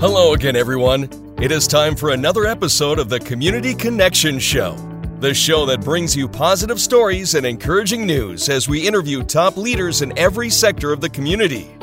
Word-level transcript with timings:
Hello 0.00 0.32
again, 0.32 0.56
everyone. 0.56 1.10
It 1.42 1.52
is 1.52 1.66
time 1.66 1.94
for 1.94 2.08
another 2.08 2.46
episode 2.46 2.98
of 2.98 3.10
the 3.10 3.20
Community 3.20 3.74
Connection 3.74 4.38
Show, 4.38 4.74
the 5.18 5.34
show 5.34 5.66
that 5.66 5.82
brings 5.82 6.16
you 6.16 6.26
positive 6.26 6.80
stories 6.80 7.34
and 7.34 7.44
encouraging 7.44 8.06
news 8.06 8.48
as 8.48 8.66
we 8.66 8.88
interview 8.88 9.22
top 9.22 9.58
leaders 9.58 10.00
in 10.00 10.16
every 10.18 10.48
sector 10.48 10.90
of 10.90 11.02
the 11.02 11.10
community. 11.10 11.76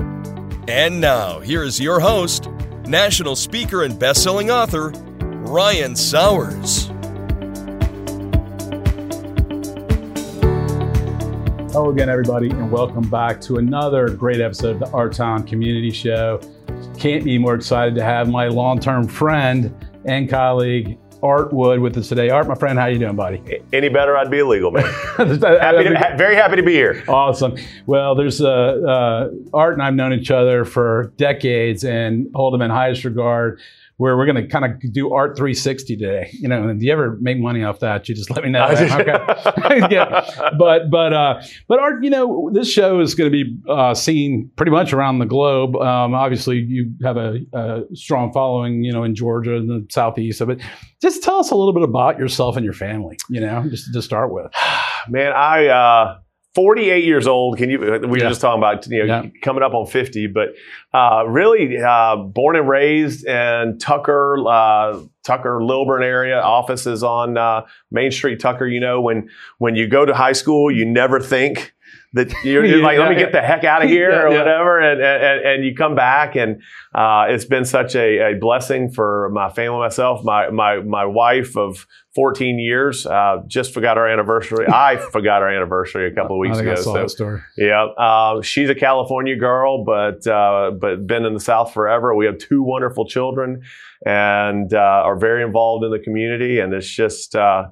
And 0.68 1.00
now, 1.00 1.42
here 1.42 1.62
is 1.62 1.80
your 1.80 2.00
host, 2.00 2.50
national 2.88 3.36
speaker 3.36 3.84
and 3.84 4.00
best-selling 4.00 4.50
author, 4.50 4.90
Ryan 5.46 5.96
Sowers. 5.96 6.88
Hello 11.72 11.92
again, 11.92 12.10
everybody, 12.10 12.50
and 12.50 12.72
welcome 12.72 13.08
back 13.12 13.40
to 13.42 13.58
another 13.58 14.10
great 14.10 14.42
episode 14.42 14.72
of 14.72 14.80
the 14.80 14.90
Our 14.90 15.08
Town 15.08 15.44
Community 15.44 15.92
Show. 15.92 16.42
Can't 16.98 17.24
be 17.24 17.38
more 17.38 17.56
excited 17.56 17.96
to 17.96 18.04
have 18.04 18.30
my 18.30 18.48
long-term 18.48 19.08
friend 19.08 19.74
and 20.06 20.30
colleague 20.30 20.98
Art 21.24 21.52
Wood 21.52 21.80
with 21.80 21.98
us 21.98 22.10
today. 22.10 22.30
Art, 22.30 22.48
my 22.48 22.56
friend, 22.56 22.78
how 22.78 22.86
you 22.88 23.00
doing, 23.00 23.16
buddy? 23.16 23.42
Any 23.74 23.90
better, 23.90 24.18
I'd 24.18 24.30
be 24.30 24.40
illegal, 24.40 24.72
man. 24.72 24.84
happy 25.18 25.38
to, 25.38 25.96
ha- 25.98 26.16
very 26.16 26.36
happy 26.36 26.56
to 26.56 26.64
be 26.64 26.74
here. 26.74 27.04
Awesome. 27.08 27.56
Well, 27.86 28.16
there's 28.16 28.42
uh, 28.42 28.48
uh, 28.50 29.30
Art 29.54 29.74
and 29.74 29.82
I've 29.82 29.96
known 29.96 30.14
each 30.14 30.32
other 30.32 30.66
for 30.66 31.14
decades 31.18 31.84
and 31.84 32.28
hold 32.34 32.54
him 32.54 32.62
in 32.62 32.70
highest 32.70 33.04
regard 33.04 33.60
where 33.98 34.16
we're 34.16 34.26
going 34.26 34.36
to 34.36 34.48
kind 34.48 34.64
of 34.64 34.94
do 34.94 35.12
Art 35.12 35.36
360 35.36 35.98
today. 35.98 36.30
You 36.34 36.48
know, 36.48 36.70
and 36.70 36.80
do 36.80 36.86
you 36.86 36.94
ever 36.94 37.18
make 37.20 37.40
money 37.40 37.64
off 37.64 37.80
that? 37.80 38.08
You 38.08 38.16
just 38.16 38.30
let 38.30 38.44
me 38.44 38.50
know. 38.52 38.66
okay. 38.68 39.88
yeah. 39.94 40.52
But 40.58 40.90
but 40.90 41.14
uh, 41.14 41.42
but 41.68 41.80
Art, 41.80 42.04
you 42.04 42.10
know, 42.10 42.50
this 42.54 42.72
show 42.72 43.00
is 43.00 43.16
going 43.16 43.32
to 43.32 43.44
be 43.44 43.58
uh, 43.68 43.94
seen 43.94 44.52
pretty 44.56 44.72
much 44.72 44.94
around 44.94 45.20
the 45.20 45.26
globe. 45.26 45.76
Um, 45.76 46.14
obviously, 46.14 46.58
you 46.58 46.94
have 47.04 47.18
a, 47.18 47.40
a, 47.54 47.82
strong 47.94 48.32
following, 48.32 48.84
you 48.84 48.94
know, 48.94 49.04
in 49.04 49.16
Georgia 49.16 49.56
and 49.56 49.70
the 49.70 49.86
southeast 49.90 50.42
of 50.42 50.50
it. 50.50 50.62
Just 51.02 51.24
tell 51.24 51.40
us 51.40 51.52
a 51.52 51.56
little 51.56 51.74
bit 51.74 51.84
about 51.84 52.20
yourself 52.20 52.56
and 52.56 52.64
your 52.64 52.74
family. 52.74 53.18
You 53.30 53.42
know, 53.42 53.68
just 53.68 53.92
to 53.94 54.02
start 54.02 54.32
with. 54.32 54.52
Man, 55.10 55.34
I. 55.34 55.68
Uh 55.68 56.20
48 56.58 57.04
years 57.04 57.28
old. 57.28 57.60
Can 57.60 57.70
you? 57.70 57.80
We 57.80 57.88
were 57.88 58.18
yeah. 58.18 58.30
just 58.30 58.42
talking 58.42 58.58
about 58.58 58.88
you 58.88 59.06
know 59.06 59.22
yeah. 59.22 59.30
coming 59.44 59.62
up 59.62 59.76
on 59.76 59.86
50, 59.86 60.26
but 60.26 60.56
uh, 60.92 61.24
really 61.28 61.78
uh, 61.78 62.16
born 62.16 62.56
and 62.56 62.68
raised 62.68 63.28
in 63.28 63.78
Tucker, 63.78 64.44
uh, 64.48 65.00
Tucker 65.24 65.64
Lilburn 65.64 66.02
area. 66.02 66.42
Offices 66.42 67.04
on 67.04 67.38
uh, 67.38 67.68
Main 67.92 68.10
Street, 68.10 68.40
Tucker. 68.40 68.66
You 68.66 68.80
know 68.80 69.00
when 69.00 69.30
when 69.60 69.76
you 69.76 69.88
go 69.88 70.04
to 70.04 70.16
high 70.16 70.32
school, 70.32 70.72
you 70.72 70.84
never 70.84 71.20
think 71.20 71.76
that 72.14 72.32
you're, 72.44 72.66
you're 72.66 72.82
like, 72.82 72.98
let 72.98 73.10
me 73.10 73.16
get 73.16 73.32
the 73.32 73.42
heck 73.42 73.64
out 73.64 73.84
of 73.84 73.90
here 73.90 74.28
or 74.28 74.30
whatever. 74.30 74.80
And, 74.80 75.02
and, 75.02 75.46
and 75.46 75.66
you 75.66 75.76
come 75.76 75.96
back 75.96 76.36
and, 76.36 76.62
uh, 76.96 77.26
it's 77.30 77.46
been 77.46 77.66
such 77.66 77.96
a, 77.96 78.32
a, 78.32 78.36
blessing 78.36 78.90
for 78.92 79.30
my 79.34 79.50
family, 79.50 79.80
myself, 79.80 80.24
my, 80.24 80.50
my, 80.50 80.80
my 80.80 81.06
wife 81.06 81.56
of 81.58 81.86
14 82.16 82.60
years, 82.60 83.06
uh, 83.06 83.38
just 83.48 83.74
forgot 83.74 83.98
our 83.98 84.08
anniversary. 84.08 84.68
I 84.74 84.98
forgot 84.98 85.42
our 85.42 85.50
anniversary 85.50 86.08
a 86.12 86.16
couple 86.16 86.38
of 86.38 86.40
weeks 86.40 86.58
ago. 86.58 86.72
I 86.72 86.76
saw 86.76 86.94
so, 86.94 87.08
story. 87.08 87.42
yeah, 87.58 87.84
uh, 87.86 88.42
she's 88.42 88.70
a 88.70 88.76
California 88.76 89.36
girl, 89.36 89.84
but, 89.84 90.26
uh, 90.26 90.72
but 90.72 91.06
been 91.06 91.26
in 91.26 91.34
the 91.34 91.40
South 91.40 91.74
forever. 91.74 92.16
We 92.16 92.26
have 92.26 92.38
two 92.38 92.64
wonderful 92.64 93.08
children 93.08 93.62
and, 94.06 94.74
uh, 94.74 94.78
are 94.78 95.18
very 95.18 95.44
involved 95.44 95.84
in 95.84 95.92
the 95.92 96.00
community. 96.00 96.60
And 96.60 96.74
it's 96.74 96.90
just, 96.90 97.36
uh, 97.36 97.66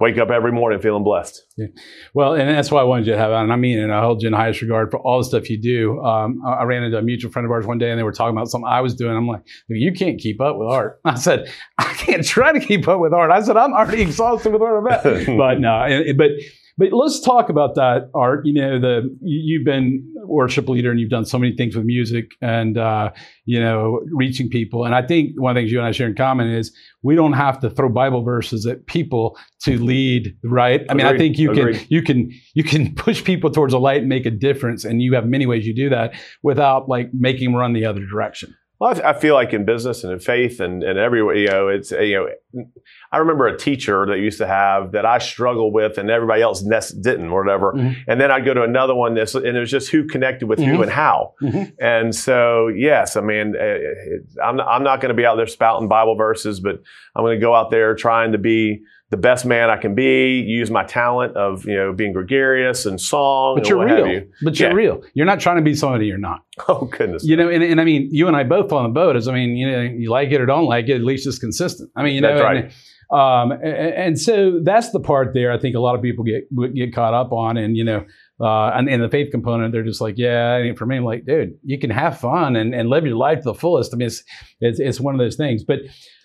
wake 0.00 0.16
up 0.18 0.30
every 0.30 0.52
morning 0.52 0.80
feeling 0.80 1.02
blessed. 1.02 1.42
Yeah. 1.56 1.66
Well, 2.14 2.34
and 2.34 2.48
that's 2.48 2.70
why 2.70 2.80
I 2.80 2.84
wanted 2.84 3.06
you 3.06 3.12
to 3.12 3.18
have 3.18 3.32
on. 3.32 3.50
I 3.50 3.56
mean, 3.56 3.78
and 3.78 3.92
I 3.92 4.00
hold 4.00 4.22
you 4.22 4.28
in 4.28 4.34
highest 4.34 4.62
regard 4.62 4.90
for 4.90 4.98
all 5.00 5.18
the 5.18 5.24
stuff 5.24 5.50
you 5.50 5.60
do. 5.60 6.00
Um, 6.04 6.40
I, 6.46 6.62
ran 6.62 6.84
into 6.84 6.98
a 6.98 7.02
mutual 7.02 7.32
friend 7.32 7.46
of 7.46 7.50
ours 7.50 7.66
one 7.66 7.78
day, 7.78 7.90
and 7.90 7.98
they 7.98 8.04
were 8.04 8.12
talking 8.12 8.36
about 8.36 8.48
something 8.48 8.68
I 8.68 8.80
was 8.80 8.94
doing. 8.94 9.16
I'm 9.16 9.26
like, 9.26 9.42
you 9.68 9.92
can't 9.92 10.18
keep 10.18 10.40
up 10.40 10.56
with 10.56 10.68
art. 10.68 11.00
I 11.04 11.16
said, 11.16 11.50
I 11.78 11.92
can't 11.94 12.24
try 12.24 12.52
to 12.52 12.60
keep 12.60 12.86
up 12.86 13.00
with 13.00 13.12
art. 13.12 13.30
I 13.30 13.42
said, 13.42 13.56
I'm 13.56 13.72
already 13.72 14.02
exhausted 14.02 14.52
with 14.52 14.62
art. 14.62 14.84
but 15.02 15.60
no, 15.60 16.04
but 16.16 16.30
but 16.78 16.92
let's 16.92 17.20
talk 17.20 17.50
about 17.50 17.74
that 17.74 18.08
art. 18.14 18.46
You 18.46 18.54
know, 18.54 18.80
the 18.80 19.18
you've 19.20 19.64
been 19.64 20.02
worship 20.24 20.68
leader 20.68 20.90
and 20.92 21.00
you've 21.00 21.10
done 21.10 21.24
so 21.24 21.36
many 21.36 21.56
things 21.56 21.74
with 21.74 21.84
music 21.84 22.30
and 22.40 22.78
uh, 22.78 23.10
you 23.46 23.60
know 23.60 24.00
reaching 24.12 24.48
people. 24.48 24.84
And 24.84 24.94
I 24.94 25.04
think 25.04 25.32
one 25.36 25.50
of 25.50 25.54
the 25.56 25.60
things 25.62 25.72
you 25.72 25.78
and 25.78 25.88
I 25.88 25.90
share 25.90 26.06
in 26.06 26.14
common 26.14 26.48
is 26.48 26.72
we 27.02 27.16
don't 27.16 27.32
have 27.32 27.58
to 27.60 27.70
throw 27.70 27.88
Bible 27.88 28.22
verses 28.22 28.64
at 28.64 28.86
people 28.86 29.36
to 29.64 29.76
lead. 29.76 30.36
Right? 30.44 30.86
I 30.88 30.94
mean, 30.94 31.06
I 31.06 31.18
think 31.18 31.36
you 31.36 31.50
Agreed. 31.50 31.78
can 31.78 31.86
you 31.88 32.02
can 32.02 32.30
you 32.54 32.62
can 32.62 32.94
push 32.96 33.24
people 33.24 33.50
towards 33.50 33.74
a 33.74 33.78
light 33.78 34.00
and 34.00 34.08
make 34.08 34.24
a 34.24 34.30
difference. 34.30 34.84
And 34.84 35.02
you 35.02 35.14
have 35.14 35.26
many 35.26 35.46
ways 35.46 35.66
you 35.66 35.74
do 35.74 35.90
that 35.90 36.14
without 36.44 36.88
like 36.88 37.10
making 37.12 37.50
them 37.50 37.56
run 37.56 37.72
the 37.72 37.86
other 37.86 38.06
direction. 38.06 38.54
Well, 38.80 39.00
I 39.04 39.12
feel 39.12 39.34
like 39.34 39.52
in 39.52 39.64
business 39.64 40.04
and 40.04 40.12
in 40.12 40.20
faith 40.20 40.60
and, 40.60 40.84
and 40.84 41.00
everywhere, 41.00 41.34
you 41.34 41.48
know, 41.48 41.66
it's, 41.66 41.90
you 41.90 42.32
know, 42.52 42.64
I 43.10 43.18
remember 43.18 43.48
a 43.48 43.58
teacher 43.58 44.06
that 44.06 44.18
used 44.20 44.38
to 44.38 44.46
have 44.46 44.92
that 44.92 45.04
I 45.04 45.18
struggled 45.18 45.74
with 45.74 45.98
and 45.98 46.08
everybody 46.08 46.42
else 46.42 46.62
didn't 46.62 47.30
or 47.30 47.42
whatever. 47.42 47.72
Mm-hmm. 47.72 48.00
And 48.08 48.20
then 48.20 48.30
I'd 48.30 48.44
go 48.44 48.54
to 48.54 48.62
another 48.62 48.94
one 48.94 49.14
this, 49.14 49.34
and 49.34 49.44
it 49.44 49.58
was 49.58 49.70
just 49.70 49.90
who 49.90 50.06
connected 50.06 50.46
with 50.48 50.60
mm-hmm. 50.60 50.76
who 50.76 50.82
and 50.82 50.92
how. 50.92 51.34
Mm-hmm. 51.42 51.84
And 51.84 52.14
so, 52.14 52.68
yes, 52.68 53.16
I 53.16 53.20
mean, 53.20 53.54
it, 53.58 54.22
I'm, 54.42 54.60
I'm 54.60 54.84
not 54.84 55.00
going 55.00 55.10
to 55.10 55.14
be 55.14 55.26
out 55.26 55.34
there 55.34 55.48
spouting 55.48 55.88
Bible 55.88 56.14
verses, 56.14 56.60
but 56.60 56.80
I'm 57.16 57.24
going 57.24 57.38
to 57.38 57.44
go 57.44 57.56
out 57.56 57.72
there 57.72 57.96
trying 57.96 58.30
to 58.30 58.38
be 58.38 58.84
the 59.10 59.16
best 59.16 59.46
man 59.46 59.70
I 59.70 59.78
can 59.78 59.94
be, 59.94 60.40
use 60.40 60.70
my 60.70 60.84
talent 60.84 61.34
of, 61.36 61.64
you 61.64 61.74
know, 61.74 61.92
being 61.94 62.12
gregarious 62.12 62.84
and 62.84 63.00
song. 63.00 63.56
But 63.56 63.68
you're 63.68 63.84
real. 63.84 64.06
You. 64.06 64.30
But 64.42 64.60
you're 64.60 64.74
real. 64.74 65.02
You're 65.14 65.26
not 65.26 65.40
trying 65.40 65.56
to 65.56 65.62
be 65.62 65.74
somebody 65.74 66.06
you're 66.06 66.18
not. 66.18 66.40
Oh 66.66 66.86
goodness. 66.86 67.24
You 67.24 67.36
know, 67.36 67.48
and, 67.48 67.62
and 67.62 67.80
I 67.80 67.84
mean, 67.84 68.08
you 68.10 68.26
and 68.26 68.36
I 68.36 68.42
both 68.42 68.72
on 68.72 68.82
the 68.82 68.88
boat 68.88 69.14
is, 69.14 69.28
I 69.28 69.32
mean, 69.32 69.56
you 69.56 69.70
know, 69.70 69.80
you 69.80 70.10
like 70.10 70.32
it 70.32 70.40
or 70.40 70.44
don't 70.46 70.66
like 70.66 70.88
it, 70.88 70.96
at 70.96 71.04
least 71.04 71.24
it's 71.26 71.38
consistent. 71.38 71.88
I 71.94 72.02
mean, 72.02 72.16
you 72.16 72.20
know, 72.20 72.34
that's 72.34 72.42
right. 72.42 72.64
And, 72.64 72.72
um, 73.10 73.52
and, 73.52 73.64
and, 73.64 74.20
so 74.20 74.58
that's 74.62 74.90
the 74.90 74.98
part 74.98 75.34
there 75.34 75.52
I 75.52 75.58
think 75.58 75.76
a 75.76 75.78
lot 75.78 75.94
of 75.94 76.02
people 76.02 76.24
get 76.24 76.44
get 76.74 76.92
caught 76.92 77.14
up 77.14 77.32
on. 77.32 77.56
And, 77.56 77.76
you 77.76 77.84
know, 77.84 78.04
uh, 78.40 78.72
and, 78.74 78.88
and 78.88 79.02
the 79.02 79.08
faith 79.08 79.30
component, 79.30 79.72
they're 79.72 79.84
just 79.84 80.00
like, 80.00 80.16
yeah, 80.18 80.56
and 80.56 80.76
for 80.76 80.84
me, 80.84 80.96
I'm 80.96 81.04
like, 81.04 81.24
dude, 81.24 81.58
you 81.62 81.78
can 81.78 81.90
have 81.90 82.18
fun 82.18 82.56
and, 82.56 82.74
and 82.74 82.90
live 82.90 83.06
your 83.06 83.16
life 83.16 83.38
to 83.38 83.44
the 83.44 83.54
fullest. 83.54 83.94
I 83.94 83.96
mean, 83.96 84.08
it's, 84.08 84.24
it's, 84.60 84.80
it's 84.80 85.00
one 85.00 85.14
of 85.14 85.20
those 85.20 85.36
things. 85.36 85.62
But 85.62 85.78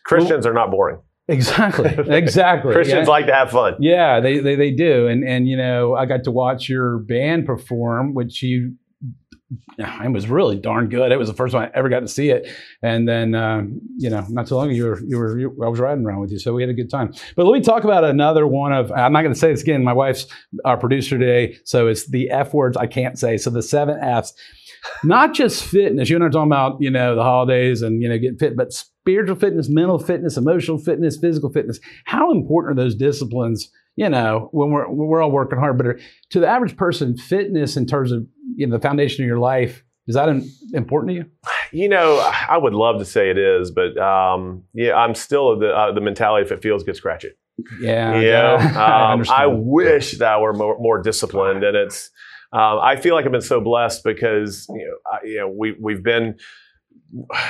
Christians 0.03 0.45
well, 0.45 0.51
are 0.51 0.55
not 0.55 0.71
boring. 0.71 0.99
Exactly. 1.27 1.89
Exactly. 2.13 2.73
Christians 2.73 3.07
yeah. 3.07 3.11
like 3.11 3.27
to 3.27 3.33
have 3.33 3.51
fun. 3.51 3.75
Yeah, 3.79 4.19
they, 4.19 4.39
they 4.39 4.55
they 4.55 4.71
do. 4.71 5.07
And 5.07 5.27
and 5.27 5.47
you 5.47 5.55
know, 5.55 5.95
I 5.95 6.05
got 6.05 6.25
to 6.25 6.31
watch 6.31 6.67
your 6.67 6.99
band 6.99 7.45
perform, 7.45 8.13
which 8.13 8.43
you 8.43 8.75
it 9.77 10.11
was 10.11 10.27
really 10.27 10.57
darn 10.57 10.89
good. 10.89 11.11
It 11.11 11.17
was 11.17 11.27
the 11.27 11.33
first 11.33 11.53
time 11.53 11.63
I 11.63 11.77
ever 11.77 11.89
got 11.89 12.01
to 12.01 12.07
see 12.07 12.29
it. 12.29 12.47
And 12.81 13.07
then, 13.07 13.35
um, 13.35 13.81
you 13.97 14.09
know, 14.09 14.25
not 14.29 14.47
too 14.47 14.55
long 14.55 14.67
ago, 14.67 14.75
you 14.75 14.85
were, 14.85 14.99
you 15.05 15.17
were, 15.17 15.39
you, 15.39 15.57
I 15.63 15.67
was 15.67 15.79
riding 15.79 16.05
around 16.05 16.21
with 16.21 16.31
you. 16.31 16.39
So 16.39 16.53
we 16.53 16.61
had 16.61 16.69
a 16.69 16.73
good 16.73 16.89
time. 16.89 17.13
But 17.35 17.45
let 17.45 17.57
me 17.57 17.63
talk 17.63 17.83
about 17.83 18.03
another 18.03 18.47
one 18.47 18.73
of, 18.73 18.91
I'm 18.91 19.13
not 19.13 19.21
going 19.21 19.33
to 19.33 19.39
say 19.39 19.51
this 19.51 19.61
again. 19.61 19.83
My 19.83 19.93
wife's 19.93 20.27
our 20.65 20.77
producer 20.77 21.17
today. 21.17 21.57
So 21.65 21.87
it's 21.87 22.09
the 22.09 22.29
F 22.29 22.53
words 22.53 22.77
I 22.77 22.87
can't 22.87 23.17
say. 23.17 23.37
So 23.37 23.49
the 23.49 23.61
seven 23.61 23.99
F's, 24.01 24.33
not 25.03 25.33
just 25.33 25.63
fitness. 25.63 26.09
You 26.09 26.17
and 26.17 26.23
I 26.23 26.27
are 26.27 26.31
talking 26.31 26.51
about, 26.51 26.77
you 26.79 26.89
know, 26.89 27.15
the 27.15 27.23
holidays 27.23 27.81
and, 27.81 28.01
you 28.01 28.09
know, 28.09 28.17
getting 28.17 28.37
fit, 28.37 28.55
but 28.55 28.71
spiritual 29.03 29.35
fitness, 29.35 29.69
mental 29.69 29.99
fitness, 29.99 30.37
emotional 30.37 30.77
fitness, 30.77 31.17
physical 31.17 31.51
fitness. 31.51 31.79
How 32.05 32.31
important 32.31 32.71
are 32.79 32.83
those 32.83 32.95
disciplines? 32.95 33.69
You 33.95 34.09
know, 34.09 34.49
when 34.51 34.71
we're 34.71 34.87
when 34.87 35.07
we're 35.07 35.21
all 35.21 35.31
working 35.31 35.59
hard, 35.59 35.77
but 35.77 35.97
to 36.31 36.39
the 36.39 36.47
average 36.47 36.75
person, 36.75 37.15
fitness 37.15 37.77
in 37.77 37.85
terms 37.85 38.11
of 38.11 38.25
you 38.55 38.65
know 38.65 38.77
the 38.77 38.81
foundation 38.81 39.23
of 39.23 39.27
your 39.27 39.39
life 39.39 39.83
is 40.07 40.15
that 40.15 40.27
important 40.73 41.11
to 41.11 41.15
you? 41.15 41.25
You 41.71 41.87
know, 41.87 42.19
I 42.19 42.57
would 42.57 42.73
love 42.73 42.99
to 42.99 43.05
say 43.05 43.29
it 43.29 43.37
is, 43.37 43.71
but 43.71 43.97
um, 43.97 44.63
yeah, 44.73 44.95
I'm 44.95 45.15
still 45.15 45.57
the 45.57 45.69
uh, 45.69 45.91
the 45.93 46.01
mentality 46.01 46.45
if 46.45 46.51
it 46.51 46.61
feels 46.61 46.83
good, 46.83 46.95
scratch 46.95 47.23
it. 47.23 47.37
Yeah, 47.79 48.19
yeah. 48.19 49.13
Um, 49.13 49.23
I, 49.29 49.43
I, 49.43 49.45
wish 49.45 50.17
that 50.17 50.33
I 50.33 50.39
were 50.39 50.53
more, 50.53 50.77
more 50.79 51.01
disciplined, 51.01 51.63
and 51.63 51.77
it's. 51.77 52.09
Um, 52.51 52.79
I 52.83 52.97
feel 52.97 53.15
like 53.15 53.25
I've 53.25 53.31
been 53.31 53.41
so 53.41 53.61
blessed 53.61 54.03
because 54.03 54.67
you 54.69 54.85
know, 54.85 55.11
I, 55.11 55.25
you 55.25 55.37
know 55.37 55.47
we 55.47 55.75
we've 55.79 56.03
been 56.03 56.35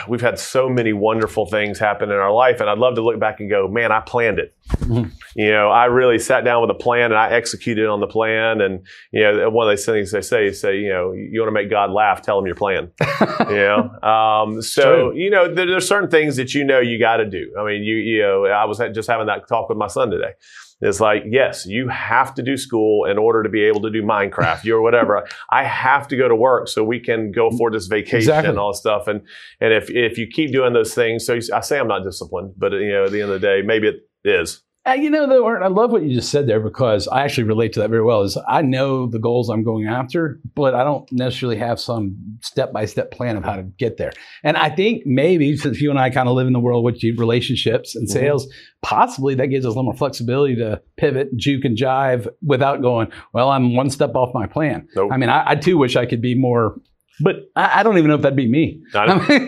we've 0.08 0.22
had 0.22 0.38
so 0.38 0.70
many 0.70 0.92
wonderful 0.94 1.46
things 1.46 1.80
happen 1.80 2.10
in 2.10 2.18
our 2.18 2.32
life 2.32 2.60
and 2.60 2.70
i'd 2.70 2.78
love 2.78 2.96
to 2.96 3.02
look 3.02 3.20
back 3.20 3.40
and 3.40 3.50
go 3.50 3.68
man 3.68 3.92
i 3.92 4.00
planned 4.02 4.40
it. 4.40 4.56
Mm-hmm. 4.72 5.10
you 5.36 5.52
know 5.52 5.70
i 5.70 5.86
really 5.86 6.20
sat 6.20 6.44
down 6.44 6.62
with 6.62 6.70
a 6.70 6.80
plan 6.80 7.06
and 7.06 7.16
i 7.16 7.30
executed 7.30 7.88
on 7.88 8.00
the 8.00 8.08
plan 8.08 8.62
and 8.62 8.86
you 9.12 9.22
know 9.22 9.50
one 9.50 9.68
of 9.68 9.72
those 9.72 9.86
things 9.86 10.12
they 10.12 10.22
say 10.22 10.48
is 10.48 10.60
say 10.60 10.78
you 10.78 10.90
know 10.90 11.14
you 11.14 11.40
want 11.40 11.48
to 11.48 11.54
make 11.54 11.70
god 11.70 11.92
laugh? 11.92 12.22
Tell 12.22 12.40
him 12.40 12.46
your 12.46 12.56
plan. 12.56 12.92
You 13.44 13.56
know? 13.56 13.90
Um, 14.02 14.62
so 14.62 15.12
you 15.12 15.30
know 15.30 15.54
there, 15.54 15.66
there's 15.66 15.88
certain 15.88 16.10
things 16.10 16.38
that 16.38 16.54
you 16.54 16.64
know 16.64 16.80
you 16.80 16.98
got 16.98 17.18
to 17.18 17.26
do. 17.26 17.54
I 17.60 17.66
mean 17.66 17.84
you 17.84 17.96
you 17.96 18.22
know 18.22 18.46
i 18.46 18.66
was 18.66 18.80
just 18.94 19.10
having 19.10 19.28
that 19.28 19.48
talk 19.48 19.70
with 19.70 19.78
my 19.78 19.88
son 19.88 20.10
today 20.10 20.34
it's 20.86 21.00
like, 21.00 21.24
yes, 21.26 21.66
you 21.66 21.88
have 21.88 22.34
to 22.36 22.44
do 22.44 22.58
school 22.58 23.06
in 23.06 23.18
order 23.18 23.44
to 23.44 23.50
be 23.50 23.64
able 23.64 23.82
to 23.82 23.90
do 23.90 24.04
Minecraft 24.04 24.68
or 24.70 24.82
whatever. 24.82 25.28
I 25.50 25.64
have 25.64 26.08
to 26.10 26.18
go 26.18 26.28
to 26.28 26.36
work 26.36 26.68
so 26.68 26.84
we 26.84 27.00
can 27.00 27.32
go 27.32 27.52
for 27.52 27.72
this 27.72 27.88
vacation 27.88 28.18
exactly. 28.18 28.50
and 28.50 28.60
all 28.60 28.72
this 28.72 28.80
stuff. 28.80 29.08
And 29.08 29.22
and 29.60 29.74
if 29.74 29.90
if 29.90 30.18
you 30.18 30.28
keep 30.28 30.52
doing 30.52 30.74
those 30.74 30.94
things, 30.94 31.26
so 31.26 31.40
I 31.54 31.62
say 31.62 31.80
I'm 31.80 31.88
not 31.88 32.04
disciplined, 32.04 32.54
but 32.58 32.74
you 32.74 32.92
know, 32.92 33.06
at 33.06 33.12
the 33.12 33.22
end 33.22 33.32
of 33.32 33.42
the 33.42 33.48
day, 33.48 33.62
maybe 33.62 33.88
it 33.88 34.08
is. 34.24 34.62
Uh, 34.86 34.94
you 34.94 35.10
know, 35.10 35.26
though, 35.28 35.48
I 35.48 35.68
love 35.68 35.92
what 35.92 36.04
you 36.04 36.14
just 36.14 36.30
said 36.30 36.46
there 36.46 36.60
because 36.60 37.08
I 37.08 37.24
actually 37.24 37.46
relate 37.46 37.72
to 37.74 37.80
that 37.80 37.90
very 37.90 38.04
well. 38.04 38.24
Is 38.24 38.38
I 38.50 38.62
know 38.62 39.08
the 39.08 39.20
goals 39.20 39.50
I'm 39.50 39.64
going 39.64 39.88
after, 39.88 40.42
but 40.56 40.76
I 40.76 40.84
don't 40.84 41.10
necessarily 41.10 41.58
have 41.58 41.80
some 41.80 42.18
step 42.42 42.74
by 42.74 42.86
step 42.86 43.10
plan 43.10 43.38
of 43.38 43.46
how 43.46 43.56
to 43.56 43.64
get 43.64 43.96
there. 43.96 44.12
And 44.44 44.58
I 44.58 44.70
think 44.70 45.04
maybe 45.06 45.56
since 45.56 45.80
you 45.80 45.90
and 45.90 45.98
I 45.98 46.10
kind 46.10 46.28
of 46.28 46.36
live 46.36 46.48
in 46.48 46.54
the 46.54 46.60
world 46.60 46.84
with 46.84 47.02
relationships 47.02 47.96
and 47.96 48.10
mm-hmm. 48.10 48.20
sales, 48.20 48.46
mm-hmm. 48.46 48.58
possibly 48.82 49.36
that 49.36 49.48
gives 49.48 49.66
us 49.66 49.70
a 49.70 49.72
little 49.72 49.84
more 49.84 49.96
flexibility 49.96 50.56
to 50.58 50.82
pivot, 50.98 51.34
juke, 51.38 51.64
and 51.64 51.78
jive 51.78 52.28
without 52.46 52.82
going, 52.82 53.10
well, 53.32 53.50
I'm 53.52 53.78
one 53.78 53.90
step 53.90 54.16
off 54.16 54.34
my 54.34 54.48
plan. 54.48 54.90
Nope. 54.98 55.12
I 55.14 55.18
mean, 55.18 55.30
I, 55.30 55.52
I 55.52 55.56
too 55.56 55.78
wish 55.78 55.96
I 55.96 56.06
could 56.06 56.22
be 56.22 56.36
more 56.36 56.76
but 57.20 57.36
I, 57.56 57.80
I, 57.80 57.84
don't 57.84 58.00
even 58.00 58.10
know 58.10 58.16
if 58.16 58.24
that'd 58.24 58.36
be 58.36 58.50
me. 58.50 58.82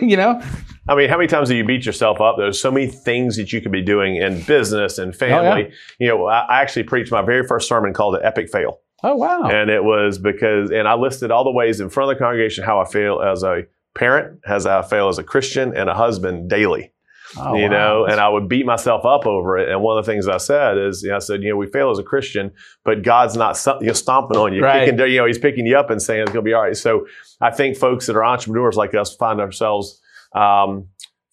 you 0.00 0.16
know? 0.16 0.40
I 0.88 0.94
mean, 0.94 1.08
how 1.08 1.16
many 1.16 1.26
times 1.26 1.48
do 1.48 1.56
you 1.56 1.64
beat 1.64 1.84
yourself 1.84 2.20
up? 2.20 2.36
There's 2.38 2.60
so 2.60 2.70
many 2.70 2.86
things 2.86 3.36
that 3.36 3.52
you 3.52 3.60
could 3.60 3.72
be 3.72 3.82
doing 3.82 4.16
in 4.16 4.42
business 4.42 4.98
and 4.98 5.14
family. 5.14 5.64
Oh, 5.64 5.68
yeah. 5.68 5.74
You 5.98 6.08
know, 6.08 6.26
I, 6.26 6.60
actually 6.60 6.84
preached 6.84 7.10
my 7.10 7.22
very 7.22 7.46
first 7.46 7.68
sermon 7.68 7.92
called 7.92 8.14
"The 8.14 8.24
Epic 8.24 8.50
Fail." 8.50 8.80
Oh 9.02 9.16
wow! 9.16 9.44
And 9.44 9.70
it 9.70 9.82
was 9.82 10.18
because, 10.18 10.70
and 10.70 10.86
I 10.86 10.94
listed 10.94 11.30
all 11.30 11.44
the 11.44 11.50
ways 11.50 11.80
in 11.80 11.90
front 11.90 12.10
of 12.10 12.16
the 12.16 12.22
congregation 12.22 12.64
how 12.64 12.80
I 12.80 12.84
fail 12.84 13.20
as 13.20 13.42
a 13.42 13.62
parent, 13.96 14.40
as 14.46 14.66
I 14.66 14.82
fail 14.82 15.08
as 15.08 15.18
a 15.18 15.24
Christian, 15.24 15.76
and 15.76 15.90
a 15.90 15.94
husband 15.94 16.48
daily. 16.48 16.92
Oh, 17.36 17.54
you 17.56 17.64
wow. 17.64 17.68
know, 17.68 18.04
and 18.04 18.20
I 18.20 18.28
would 18.28 18.48
beat 18.48 18.64
myself 18.64 19.04
up 19.04 19.26
over 19.26 19.58
it. 19.58 19.68
And 19.68 19.82
one 19.82 19.98
of 19.98 20.06
the 20.06 20.12
things 20.12 20.28
I 20.28 20.36
said 20.36 20.78
is, 20.78 21.02
you 21.02 21.10
know, 21.10 21.16
I 21.16 21.18
said, 21.18 21.42
you 21.42 21.50
know, 21.50 21.56
we 21.56 21.66
fail 21.66 21.90
as 21.90 21.98
a 21.98 22.04
Christian, 22.04 22.52
but 22.84 23.02
God's 23.02 23.36
not 23.36 23.60
you 23.80 23.88
know, 23.88 23.92
stomping 23.92 24.36
on 24.36 24.54
you, 24.54 24.62
right. 24.62 24.88
kicking, 24.88 25.00
you 25.10 25.18
know, 25.18 25.26
He's 25.26 25.38
picking 25.38 25.66
you 25.66 25.76
up 25.76 25.90
and 25.90 26.00
saying 26.00 26.22
it's 26.22 26.30
going 26.30 26.44
to 26.44 26.48
be 26.48 26.54
all 26.54 26.62
right. 26.62 26.76
So 26.76 27.06
I 27.40 27.50
think 27.50 27.76
folks 27.76 28.06
that 28.06 28.14
are 28.14 28.24
entrepreneurs 28.24 28.76
like 28.76 28.94
us 28.94 29.16
find 29.16 29.40
ourselves 29.40 30.00
um, 30.36 30.88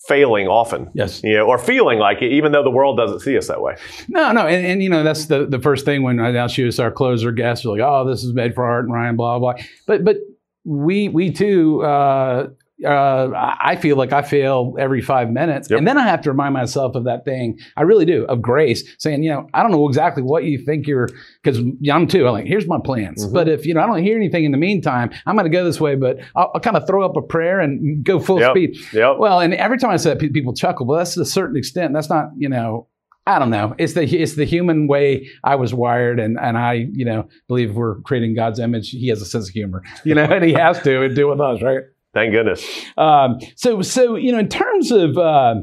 failing 0.07 0.47
often. 0.47 0.89
Yes. 0.93 1.21
You 1.23 1.35
know, 1.35 1.45
or 1.47 1.57
feeling 1.57 1.99
like 1.99 2.21
it, 2.21 2.31
even 2.31 2.51
though 2.51 2.63
the 2.63 2.69
world 2.69 2.97
doesn't 2.97 3.19
see 3.21 3.37
us 3.37 3.47
that 3.47 3.61
way. 3.61 3.75
No, 4.07 4.31
no. 4.31 4.47
And, 4.47 4.65
and 4.65 4.83
you 4.83 4.89
know, 4.89 5.03
that's 5.03 5.27
the, 5.27 5.45
the 5.45 5.59
first 5.59 5.85
thing 5.85 6.03
when 6.03 6.19
I 6.19 6.35
ask 6.35 6.57
you 6.57 6.67
as 6.67 6.79
our 6.79 6.91
closer 6.91 7.31
guest, 7.31 7.63
you're 7.63 7.77
like, 7.77 7.87
oh, 7.87 8.09
this 8.09 8.23
is 8.23 8.33
made 8.33 8.53
for 8.53 8.65
Art 8.65 8.85
and 8.85 8.93
Ryan, 8.93 9.15
blah, 9.15 9.39
blah. 9.39 9.53
But, 9.87 10.03
but 10.03 10.17
we, 10.65 11.09
we 11.09 11.31
too, 11.31 11.83
uh, 11.83 12.47
uh, 12.83 13.29
I 13.33 13.75
feel 13.75 13.97
like 13.97 14.13
I 14.13 14.21
fail 14.21 14.75
every 14.79 15.01
five 15.01 15.29
minutes. 15.29 15.69
Yep. 15.69 15.79
And 15.79 15.87
then 15.87 15.97
I 15.97 16.03
have 16.03 16.21
to 16.21 16.31
remind 16.31 16.53
myself 16.53 16.95
of 16.95 17.05
that 17.05 17.25
thing. 17.25 17.59
I 17.77 17.83
really 17.83 18.05
do, 18.05 18.25
of 18.25 18.41
grace, 18.41 18.83
saying, 18.97 19.23
you 19.23 19.29
know, 19.29 19.47
I 19.53 19.63
don't 19.63 19.71
know 19.71 19.87
exactly 19.87 20.23
what 20.23 20.43
you 20.43 20.57
think 20.57 20.87
you're, 20.87 21.09
because 21.41 21.59
I'm 21.91 22.07
too, 22.07 22.27
I'm 22.27 22.33
like, 22.33 22.45
here's 22.45 22.67
my 22.67 22.79
plans. 22.83 23.25
Mm-hmm. 23.25 23.33
But 23.33 23.47
if, 23.47 23.65
you 23.65 23.73
know, 23.73 23.81
I 23.81 23.87
don't 23.87 24.03
hear 24.03 24.17
anything 24.17 24.43
in 24.43 24.51
the 24.51 24.57
meantime, 24.57 25.11
I'm 25.25 25.35
going 25.35 25.49
to 25.49 25.55
go 25.55 25.63
this 25.63 25.79
way, 25.79 25.95
but 25.95 26.19
I'll, 26.35 26.51
I'll, 26.55 26.61
kind 26.61 26.77
of 26.77 26.87
throw 26.87 27.05
up 27.05 27.15
a 27.17 27.21
prayer 27.21 27.59
and 27.59 28.03
go 28.03 28.19
full 28.19 28.39
yep. 28.39 28.51
speed. 28.51 28.77
Yep. 28.93 29.17
Well, 29.19 29.39
and 29.39 29.53
every 29.53 29.77
time 29.77 29.91
I 29.91 29.97
say 29.97 30.13
that, 30.13 30.33
people 30.33 30.53
chuckle. 30.53 30.85
but 30.85 30.97
that's 30.97 31.15
to 31.15 31.21
a 31.21 31.25
certain 31.25 31.57
extent. 31.57 31.93
That's 31.93 32.09
not, 32.09 32.29
you 32.37 32.49
know, 32.49 32.87
I 33.25 33.39
don't 33.39 33.51
know. 33.51 33.73
It's 33.77 33.93
the 33.93 34.03
it's 34.03 34.35
the 34.35 34.43
human 34.45 34.87
way 34.87 35.29
I 35.43 35.55
was 35.55 35.73
wired, 35.73 36.19
and 36.19 36.37
and 36.37 36.57
I 36.57 36.87
you 36.91 37.05
know 37.05 37.29
believe 37.47 37.73
we're 37.73 38.01
creating 38.01 38.35
God's 38.35 38.59
image. 38.59 38.89
He 38.89 39.07
has 39.07 39.21
a 39.21 39.25
sense 39.25 39.47
of 39.47 39.53
humor, 39.53 39.81
you 40.03 40.13
know, 40.13 40.23
and 40.23 40.43
he 40.43 40.51
has 40.53 40.81
to 40.81 41.03
and 41.03 41.15
do 41.15 41.29
with 41.29 41.39
us, 41.39 41.61
right? 41.61 41.83
Thank 42.13 42.33
goodness. 42.33 42.65
Um, 42.97 43.39
so, 43.55 43.81
so 43.81 44.15
you 44.15 44.31
know, 44.31 44.39
in 44.39 44.49
terms 44.49 44.91
of 44.91 45.17
uh, 45.17 45.55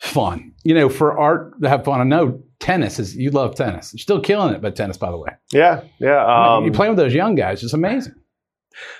fun, 0.00 0.52
you 0.64 0.74
know, 0.74 0.88
for 0.88 1.18
art 1.18 1.60
to 1.62 1.68
have 1.68 1.84
fun, 1.84 2.00
I 2.00 2.04
know 2.04 2.42
tennis 2.60 2.98
is 2.98 3.16
you 3.16 3.30
love 3.30 3.54
tennis. 3.54 3.92
You're 3.92 4.00
still 4.00 4.20
killing 4.20 4.54
it, 4.54 4.60
but 4.60 4.76
tennis, 4.76 4.96
by 4.96 5.10
the 5.10 5.18
way. 5.18 5.30
Yeah, 5.52 5.82
yeah. 5.98 6.24
Um, 6.24 6.64
you're 6.64 6.74
playing 6.74 6.92
with 6.92 6.98
those 6.98 7.14
young 7.14 7.34
guys. 7.34 7.62
It's 7.62 7.72
amazing. 7.72 8.14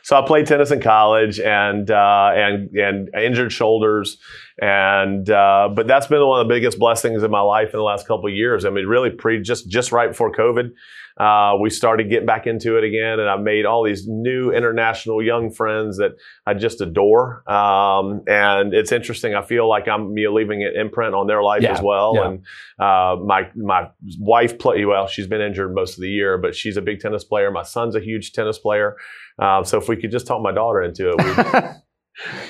So 0.03 0.21
I 0.21 0.27
played 0.27 0.47
tennis 0.47 0.71
in 0.71 0.81
college 0.81 1.39
and 1.39 1.91
uh, 1.91 2.31
and 2.35 2.71
and 2.77 3.09
injured 3.15 3.53
shoulders, 3.53 4.19
and 4.61 5.29
uh, 5.31 5.69
but 5.75 5.87
that's 5.87 6.07
been 6.07 6.25
one 6.27 6.41
of 6.41 6.49
the 6.49 6.55
biggest 6.55 6.79
blessings 6.79 7.23
in 7.23 7.31
my 7.31 7.41
life 7.41 7.69
in 7.73 7.79
the 7.79 7.85
last 7.85 8.07
couple 8.07 8.27
of 8.27 8.35
years. 8.35 8.65
I 8.65 8.71
mean, 8.71 8.87
really 8.87 9.11
pre 9.11 9.41
just 9.41 9.69
just 9.69 9.93
right 9.93 10.09
before 10.09 10.33
COVID, 10.33 10.71
uh, 11.19 11.57
we 11.61 11.69
started 11.69 12.09
getting 12.09 12.27
back 12.27 12.47
into 12.47 12.79
it 12.79 12.85
again, 12.85 13.19
and 13.19 13.29
I 13.29 13.37
made 13.37 13.67
all 13.67 13.85
these 13.85 14.07
new 14.07 14.53
international 14.53 15.23
young 15.23 15.51
friends 15.51 15.99
that 15.99 16.13
I 16.47 16.55
just 16.55 16.81
adore. 16.81 17.43
Um, 17.51 18.23
and 18.29 18.73
it's 18.73 18.93
interesting. 18.93 19.35
I 19.35 19.43
feel 19.43 19.69
like 19.69 19.89
I'm 19.89 20.17
you 20.17 20.29
know, 20.29 20.35
leaving 20.35 20.63
an 20.63 20.75
imprint 20.81 21.15
on 21.15 21.27
their 21.27 21.43
life 21.43 21.63
yeah, 21.63 21.73
as 21.73 21.83
well. 21.83 22.15
Yeah. 22.15 22.27
And 22.27 22.39
uh, 22.79 23.17
my 23.25 23.51
my 23.57 23.89
wife 24.21 24.59
play 24.59 24.85
well. 24.85 25.09
She's 25.09 25.27
been 25.27 25.41
injured 25.41 25.75
most 25.75 25.95
of 25.95 26.03
the 26.03 26.11
year, 26.11 26.39
but 26.39 26.55
she's 26.55 26.77
a 26.77 26.83
big 26.83 27.01
tennis 27.01 27.25
player. 27.25 27.51
My 27.51 27.65
son's 27.65 27.97
a 27.97 28.01
huge 28.01 28.33
tennis 28.33 28.59
player. 28.59 28.97
Um, 29.41 29.65
so 29.65 29.79
if 29.79 29.89
we 29.89 29.97
could 29.97 30.13
just 30.13 30.27
talk 30.27 30.41
my 30.43 30.53
daughter 30.53 30.83
into 30.83 31.15
it, 31.17 31.77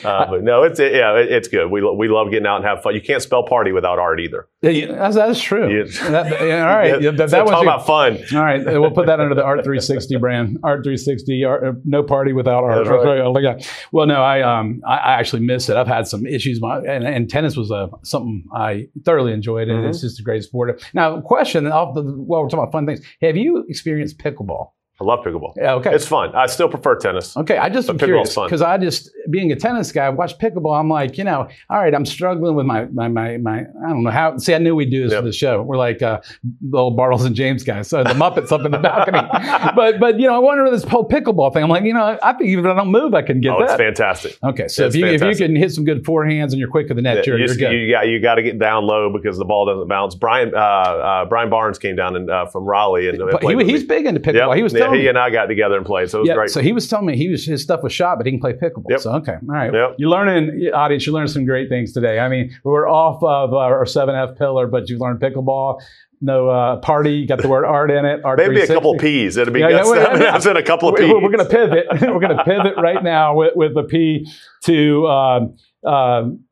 Uh, 0.05 0.27
but 0.31 0.43
no, 0.43 0.63
it's 0.63 0.81
it, 0.81 0.95
yeah, 0.95 1.17
it, 1.17 1.31
it's 1.31 1.49
good. 1.49 1.71
We 1.71 1.83
we 1.83 2.09
love 2.09 2.31
getting 2.31 2.47
out 2.47 2.57
and 2.57 2.65
have 2.65 2.83
fun. 2.83 2.95
You 2.95 3.03
can't 3.03 3.23
spell 3.23 3.43
party 3.43 3.73
without 3.73 3.99
art 3.99 4.21
either. 4.21 4.49
Yeah, 4.63 4.87
that's, 4.87 5.15
that's 5.15 5.41
true. 5.41 5.69
Yeah. 5.69 6.11
That, 6.11 6.31
yeah, 6.47 6.69
all 6.69 6.77
right, 6.77 7.03
yeah, 7.03 7.11
that, 7.13 7.31
that 7.31 7.45
was 7.45 7.63
about 7.63 7.87
fun. 7.87 8.19
All 8.35 8.45
right, 8.45 8.65
we'll 8.65 8.91
put 8.91 9.07
that 9.07 9.21
under 9.21 9.35
the 9.35 9.45
Art 9.45 9.59
360 9.59 10.17
brand. 10.17 10.59
Art 10.63 10.79
360, 10.85 11.45
art, 11.45 11.65
uh, 11.65 11.73
no 11.85 12.03
party 12.03 12.33
without 12.33 12.65
art. 12.65 12.85
That's 12.85 12.89
right. 12.89 13.79
Well, 13.93 14.07
no, 14.07 14.23
I 14.23 14.41
um 14.43 14.81
I, 14.87 14.97
I, 14.97 15.19
actually 15.19 15.43
miss 15.43 15.69
it. 15.69 15.77
I've 15.77 15.87
had 15.87 16.09
some 16.09 16.27
issues, 16.27 16.61
my, 16.61 16.79
and, 16.79 17.05
and 17.05 17.29
tennis 17.29 17.57
was 17.57 17.71
a, 17.71 17.89
something 18.03 18.45
I 18.55 18.89
thoroughly 19.05 19.33
enjoyed, 19.33 19.69
and 19.69 19.81
mm-hmm. 19.81 19.91
it's 19.91 20.01
just 20.01 20.19
a 20.19 20.23
great 20.23 20.45
sport. 20.45 20.83
Now, 20.95 21.21
question 21.21 21.67
off 21.67 21.95
the 21.95 22.03
while 22.03 22.43
we're 22.43 22.49
talking 22.49 22.61
about 22.61 22.73
fun 22.73 22.87
things, 22.87 23.01
have 23.21 23.37
you 23.37 23.65
experienced 23.69 24.19
pickleball? 24.19 24.71
I 25.01 25.05
love 25.05 25.21
pickleball. 25.25 25.53
Yeah, 25.57 25.75
okay. 25.75 25.95
It's 25.95 26.07
fun. 26.07 26.35
I 26.35 26.47
still 26.47 26.69
prefer 26.69 26.97
tennis. 26.97 27.37
Okay, 27.37 27.57
I 27.57 27.69
just 27.69 27.89
am 27.89 27.99
curious 27.99 28.35
because 28.35 28.63
I 28.63 28.79
just 28.79 29.11
being 29.31 29.53
a 29.53 29.57
tennis 29.57 29.93
guy, 29.93 30.07
I 30.07 30.09
watch 30.09 30.37
pickleball. 30.39 30.79
I'm 30.79 30.89
like, 30.89 31.17
you 31.17 31.23
know, 31.23 31.49
all 31.71 31.79
right, 31.79 31.95
I'm 31.95 32.05
struggling 32.05 32.57
with 32.57 32.67
my 32.67 32.87
my 32.87 33.07
my, 33.07 33.37
my 33.37 33.61
I 33.61 33.89
don't 33.89 34.03
know 34.03 34.11
how. 34.11 34.37
See, 34.39 34.55
I 34.55 34.59
knew 34.59 34.75
we'd 34.75 34.91
do 34.91 35.05
this 35.05 35.13
yep. 35.13 35.21
for 35.21 35.27
the 35.27 35.33
show. 35.33 35.63
We're 35.63 35.77
like 35.77 36.03
uh, 36.03 36.21
the 36.61 36.79
old 36.79 36.99
Bartles 36.99 37.25
and 37.25 37.37
Jaymes 37.37 37.65
guys. 37.65 37.87
So 37.87 38.03
the 38.03 38.11
Muppets 38.11 38.51
up 38.51 38.65
in 38.65 38.73
the 38.73 38.79
balcony. 38.79 39.21
but 39.77 40.01
but 40.01 40.19
you 40.19 40.27
know, 40.27 40.35
I 40.35 40.39
wonder 40.39 40.69
this 40.69 40.83
whole 40.83 41.09
pickleball 41.09 41.53
thing. 41.53 41.63
I'm 41.63 41.71
like, 41.71 41.85
you 41.85 41.95
know, 41.95 42.19
I 42.21 42.33
think 42.33 42.51
even 42.51 42.67
if 42.67 42.73
I 42.73 42.75
don't 42.75 42.91
move, 42.91 43.15
I 43.15 43.23
can 43.23 43.41
get 43.41 43.53
oh, 43.53 43.61
that. 43.61 43.71
it's 43.71 43.99
fantastic. 43.99 44.37
Okay, 44.43 44.67
so 44.67 44.87
if 44.87 44.97
you 44.97 45.05
fantastic. 45.05 45.31
if 45.31 45.39
you 45.39 45.47
can 45.47 45.55
hit 45.55 45.73
some 45.73 45.85
good 45.85 46.03
forehands 46.03 46.51
and 46.51 46.55
you're 46.55 46.71
quick 46.71 46.89
with 46.89 46.97
the 46.97 47.03
net, 47.03 47.19
yeah, 47.19 47.23
you're, 47.27 47.39
you, 47.39 47.47
you're 47.47 47.55
good. 47.55 47.73
You 47.73 47.93
got 47.93 48.09
you 48.09 48.21
got 48.21 48.35
to 48.35 48.43
get 48.43 48.59
down 48.59 48.85
low 48.85 49.13
because 49.13 49.39
the 49.39 49.45
ball 49.45 49.65
doesn't 49.65 49.87
bounce. 49.87 50.17
Brian 50.17 50.53
uh, 50.53 50.59
uh, 50.59 51.25
Brian 51.27 51.51
Barnes 51.51 51.79
came 51.79 51.95
down 51.95 52.17
and, 52.17 52.29
uh, 52.29 52.47
from 52.47 52.65
Raleigh 52.65 53.09
and 53.09 53.23
he, 53.43 53.65
he's 53.65 53.85
big 53.85 54.05
into 54.05 54.21
pickleball. 54.21 54.49
Yep. 54.49 54.57
He 54.57 54.63
was 54.65 54.73
yeah, 54.73 54.88
he 54.93 55.09
and 55.09 55.19
I 55.19 55.31
got 55.31 55.47
together 55.47 55.77
and 55.77 55.87
played. 55.87 56.11
So 56.11 56.19
it 56.19 56.21
was 56.23 56.29
yeah, 56.29 56.35
great. 56.35 56.51
So 56.51 56.61
he 56.61 56.73
was 56.73 56.89
telling 56.89 57.07
me 57.07 57.17
he 57.17 57.29
was 57.29 57.45
his 57.45 57.63
stuff 57.63 57.83
was 57.83 57.93
shot, 57.93 58.19
but 58.19 58.27
he 58.27 58.33
can 58.33 58.41
play 58.41 58.53
pickleball. 58.53 58.91
Yep. 58.91 59.01
So 59.01 59.13
okay, 59.15 59.33
all 59.33 59.39
right. 59.47 59.73
Yep. 59.73 59.97
You're 59.99 60.11
learning, 60.11 60.71
audience. 60.73 61.07
You 61.07 61.13
learned 61.13 61.31
some 61.31 61.45
great 61.45 61.69
things 61.69 61.93
today. 61.93 62.19
I 62.19 62.29
mean, 62.29 62.57
we're 62.65 62.89
off 62.89 63.23
of 63.23 63.55
our 63.55 63.85
seven 63.87 64.15
F 64.15 64.37
pillar, 64.37 64.67
but 64.67 64.89
you 64.89 64.99
learned 64.99 65.21
pickleball. 65.21 65.81
No 66.21 66.49
uh, 66.49 66.77
party. 66.79 67.13
You 67.13 67.29
got 67.29 67.41
the 67.41 67.49
word 67.49 67.65
art 67.65 67.91
in 67.91 68.05
it. 68.05 68.25
Art 68.25 68.39
Maybe 68.39 68.61
a 68.61 68.67
couple 68.67 68.97
P's. 68.99 69.37
It'd 69.37 69.55
be 69.55 69.61
yeah, 69.61 69.69
yeah, 69.69 69.85
seven 69.85 70.23
F's 70.23 70.47
and 70.47 70.59
a 70.59 70.63
couple 70.65 70.89
of 70.89 70.97
P's. 70.97 71.09
We're, 71.13 71.23
we're 71.23 71.31
going 71.31 71.45
to 71.45 71.51
pivot. 71.51 71.87
we're 71.93 72.19
going 72.19 72.37
to 72.37 72.45
pivot 72.45 72.75
right 72.77 73.03
now 73.05 73.35
with, 73.37 73.53
with 73.55 73.75
the 73.75 73.85
P 73.85 74.27
to. 74.65 75.07
Um, 75.07 75.57
um, 75.85 76.45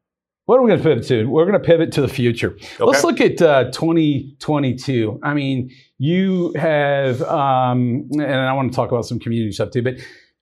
what 0.46 0.58
are 0.58 0.62
we 0.62 0.70
going 0.70 0.80
to 0.80 0.88
pivot 0.88 1.06
to? 1.08 1.26
We're 1.26 1.44
going 1.44 1.60
to 1.60 1.66
pivot 1.66 1.92
to 1.92 2.00
the 2.00 2.08
future. 2.08 2.56
Okay. 2.56 2.84
Let's 2.84 3.04
look 3.04 3.20
at 3.20 3.42
uh, 3.42 3.64
2022. 3.72 5.20
I 5.22 5.34
mean, 5.34 5.70
you 5.98 6.52
have, 6.56 7.20
um, 7.22 8.08
and 8.12 8.22
I 8.22 8.52
want 8.52 8.72
to 8.72 8.76
talk 8.76 8.90
about 8.92 9.06
some 9.06 9.18
community 9.18 9.52
stuff 9.52 9.72
too, 9.72 9.82
but 9.82 9.96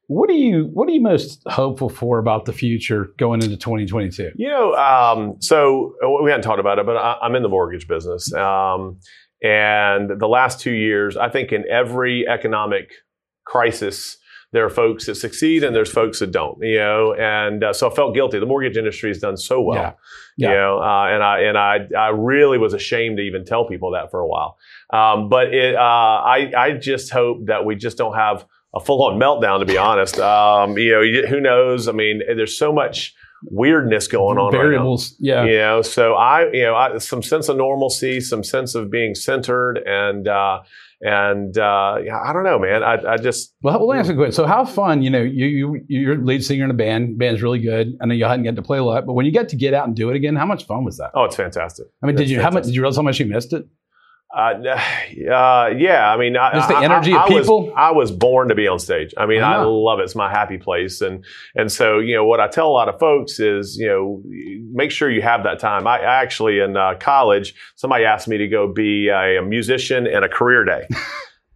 what 0.06 0.28
are 0.28 0.34
you 0.34 0.66
what 0.74 0.86
are 0.86 0.92
you 0.92 1.00
most 1.00 1.42
hopeful 1.46 1.88
for 1.88 2.18
about 2.18 2.44
the 2.44 2.52
future 2.52 3.08
going 3.18 3.42
into 3.42 3.56
2022? 3.56 4.32
You 4.36 4.48
know, 4.48 4.74
um, 4.74 5.36
so 5.40 5.94
we 6.22 6.30
hadn't 6.30 6.44
talked 6.44 6.60
about 6.60 6.78
it, 6.78 6.84
but 6.84 6.98
I, 6.98 7.16
am 7.22 7.34
in 7.34 7.42
the 7.42 7.48
mortgage 7.48 7.88
business, 7.88 8.30
um, 8.34 8.98
and 9.42 10.10
the 10.20 10.28
last 10.28 10.60
two 10.60 10.72
years, 10.72 11.16
I 11.16 11.30
think 11.30 11.52
in 11.52 11.64
every 11.70 12.28
economic 12.28 12.90
crisis, 13.46 14.18
there 14.54 14.64
are 14.64 14.70
folks 14.70 15.06
that 15.06 15.16
succeed 15.16 15.64
and 15.64 15.74
there's 15.74 15.90
folks 15.90 16.20
that 16.20 16.30
don't, 16.30 16.62
you 16.62 16.78
know, 16.78 17.12
and 17.14 17.64
uh, 17.64 17.72
so 17.72 17.90
I 17.90 17.94
felt 17.94 18.14
guilty. 18.14 18.38
The 18.38 18.46
mortgage 18.46 18.76
industry 18.76 19.10
has 19.10 19.18
done 19.18 19.36
so 19.36 19.60
well, 19.60 19.76
yeah. 19.76 19.92
Yeah. 20.36 20.48
you 20.48 20.54
know, 20.54 20.78
uh, 20.78 21.06
and 21.08 21.22
I 21.24 21.40
and 21.40 21.58
I 21.58 21.88
I 21.98 22.08
really 22.10 22.56
was 22.56 22.72
ashamed 22.72 23.16
to 23.16 23.24
even 23.24 23.44
tell 23.44 23.66
people 23.66 23.90
that 23.90 24.12
for 24.12 24.20
a 24.20 24.26
while. 24.28 24.56
Um, 24.90 25.28
but 25.28 25.52
it, 25.52 25.74
uh, 25.74 25.80
I 25.80 26.52
I 26.56 26.72
just 26.78 27.10
hope 27.10 27.46
that 27.46 27.64
we 27.64 27.74
just 27.74 27.98
don't 27.98 28.14
have 28.14 28.46
a 28.72 28.78
full 28.78 29.02
on 29.02 29.18
meltdown. 29.18 29.58
To 29.58 29.66
be 29.66 29.76
honest, 29.76 30.20
um, 30.20 30.78
you 30.78 30.92
know, 30.92 31.28
who 31.28 31.40
knows? 31.40 31.88
I 31.88 31.92
mean, 31.92 32.22
there's 32.24 32.56
so 32.56 32.72
much 32.72 33.12
weirdness 33.50 34.06
going 34.08 34.38
on 34.38 34.50
variables 34.50 35.10
right 35.10 35.18
yeah 35.20 35.44
you 35.44 35.58
know 35.58 35.82
so 35.82 36.14
i 36.14 36.50
you 36.50 36.62
know 36.62 36.74
I, 36.74 36.96
some 36.96 37.22
sense 37.22 37.50
of 37.50 37.58
normalcy 37.58 38.22
some 38.22 38.42
sense 38.42 38.74
of 38.74 38.90
being 38.90 39.14
centered 39.14 39.76
and 39.84 40.26
uh 40.26 40.62
and 41.04 41.56
uh, 41.58 41.98
yeah, 42.02 42.18
I 42.18 42.32
don't 42.32 42.44
know, 42.44 42.58
man. 42.58 42.82
I, 42.82 42.94
I 43.12 43.16
just 43.18 43.54
well, 43.60 43.86
well, 43.86 43.96
answer 43.96 44.14
question. 44.14 44.32
So, 44.32 44.46
how 44.46 44.64
fun? 44.64 45.02
You 45.02 45.10
know, 45.10 45.20
you 45.20 45.46
you 45.46 45.84
you're 45.86 46.16
lead 46.16 46.42
singer 46.42 46.64
in 46.64 46.70
a 46.70 46.74
band. 46.74 47.18
Band's 47.18 47.42
really 47.42 47.58
good. 47.58 47.92
I 48.00 48.06
know 48.06 48.14
you 48.14 48.24
hadn't 48.24 48.44
get 48.44 48.56
to 48.56 48.62
play 48.62 48.78
a 48.78 48.82
lot, 48.82 49.04
but 49.04 49.12
when 49.12 49.26
you 49.26 49.32
get 49.32 49.50
to 49.50 49.56
get 49.56 49.74
out 49.74 49.86
and 49.86 49.94
do 49.94 50.08
it 50.08 50.16
again, 50.16 50.34
how 50.34 50.46
much 50.46 50.64
fun 50.64 50.82
was 50.82 50.96
that? 50.96 51.10
Oh, 51.14 51.24
it's 51.24 51.36
fantastic. 51.36 51.86
I 52.02 52.06
mean, 52.06 52.14
it's 52.14 52.22
did 52.22 52.30
you? 52.30 52.36
Fantastic. 52.36 52.52
How 52.52 52.58
much? 52.58 52.64
Did 52.64 52.74
you 52.74 52.80
realize 52.80 52.96
how 52.96 53.02
much 53.02 53.20
you 53.20 53.26
missed 53.26 53.52
it? 53.52 53.66
Uh, 54.34 54.54
uh, 55.30 55.70
yeah, 55.76 56.12
I 56.12 56.16
mean, 56.16 56.34
just 56.34 56.68
the 56.68 56.76
energy 56.78 57.12
I, 57.12 57.18
I, 57.18 57.22
of 57.22 57.28
people. 57.28 57.66
Was, 57.66 57.74
I 57.76 57.90
was 57.92 58.10
born 58.10 58.48
to 58.48 58.54
be 58.54 58.66
on 58.68 58.78
stage. 58.78 59.14
I 59.16 59.26
mean, 59.26 59.42
I, 59.42 59.54
I 59.54 59.62
love 59.62 60.00
it. 60.00 60.04
It's 60.04 60.14
my 60.14 60.30
happy 60.30 60.58
place, 60.58 61.00
and 61.00 61.24
and 61.54 61.70
so 61.70 61.98
you 61.98 62.14
know 62.14 62.24
what 62.24 62.40
I 62.40 62.48
tell 62.48 62.68
a 62.68 62.72
lot 62.72 62.88
of 62.88 62.98
folks 62.98 63.40
is 63.40 63.76
you 63.76 63.86
know 63.86 64.22
make 64.72 64.90
sure 64.90 65.10
you 65.10 65.22
have 65.22 65.44
that 65.44 65.58
time. 65.58 65.86
I, 65.86 66.00
actually 66.00 66.60
in 66.60 66.76
uh, 66.76 66.94
college, 66.98 67.54
somebody 67.74 68.04
asked 68.04 68.28
me 68.28 68.38
to 68.38 68.48
go 68.48 68.72
be 68.72 69.08
a, 69.08 69.38
a 69.38 69.42
musician 69.42 70.06
and 70.06 70.24
a 70.24 70.28
career 70.28 70.64
day. 70.64 70.88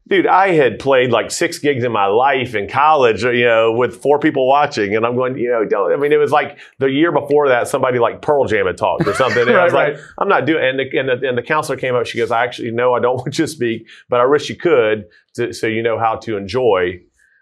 dude, 0.09 0.27
I 0.27 0.53
had 0.53 0.79
played 0.79 1.11
like 1.11 1.31
six 1.31 1.59
gigs 1.59 1.85
in 1.85 1.93
my 1.93 2.07
life 2.07 2.55
in 2.55 2.69
college, 2.69 3.23
you 3.23 3.45
know, 3.45 3.73
with 3.73 4.01
four 4.03 4.19
people 4.19 4.49
watching. 4.49 4.97
And 4.97 5.05
I'm 5.05 5.15
going, 5.15 5.37
you 5.37 5.51
know, 5.51 5.65
don't, 5.65 5.93
I 5.93 5.97
mean, 5.97 6.13
it 6.13 6.17
was 6.17 6.33
like 6.33 6.59
the 6.79 6.87
year 6.87 7.13
before 7.13 7.49
that, 7.49 7.69
somebody 7.69 7.99
like 7.99 8.23
Pearl 8.23 8.47
Jam 8.47 8.67
had 8.67 8.79
talked 8.79 9.07
or 9.07 9.15
something. 9.15 9.43
And 9.43 9.51
right, 9.55 9.61
I 9.61 9.65
was 9.65 9.73
right. 9.73 9.95
like, 9.95 10.03
I'm 10.19 10.29
not 10.29 10.47
doing 10.47 10.65
and 10.65 10.79
the, 10.79 10.99
and 10.99 11.09
the, 11.09 11.29
and 11.29 11.39
the 11.39 11.43
counselor 11.43 11.77
came 11.77 11.95
up, 11.95 12.07
she 12.07 12.19
goes, 12.19 12.31
I 12.31 12.45
actually, 12.45 12.71
no, 12.71 12.95
I 12.95 13.01
don't 13.01 13.17
want 13.19 13.39
you 13.39 13.45
to 13.45 13.51
speak, 13.51 13.87
but 14.09 14.21
I 14.21 14.27
wish 14.27 14.49
you 14.49 14.57
could 14.57 15.07
to, 15.35 15.53
so 15.53 15.67
you 15.67 15.83
know 15.83 15.99
how 15.99 16.17
to 16.17 16.37
enjoy 16.37 17.01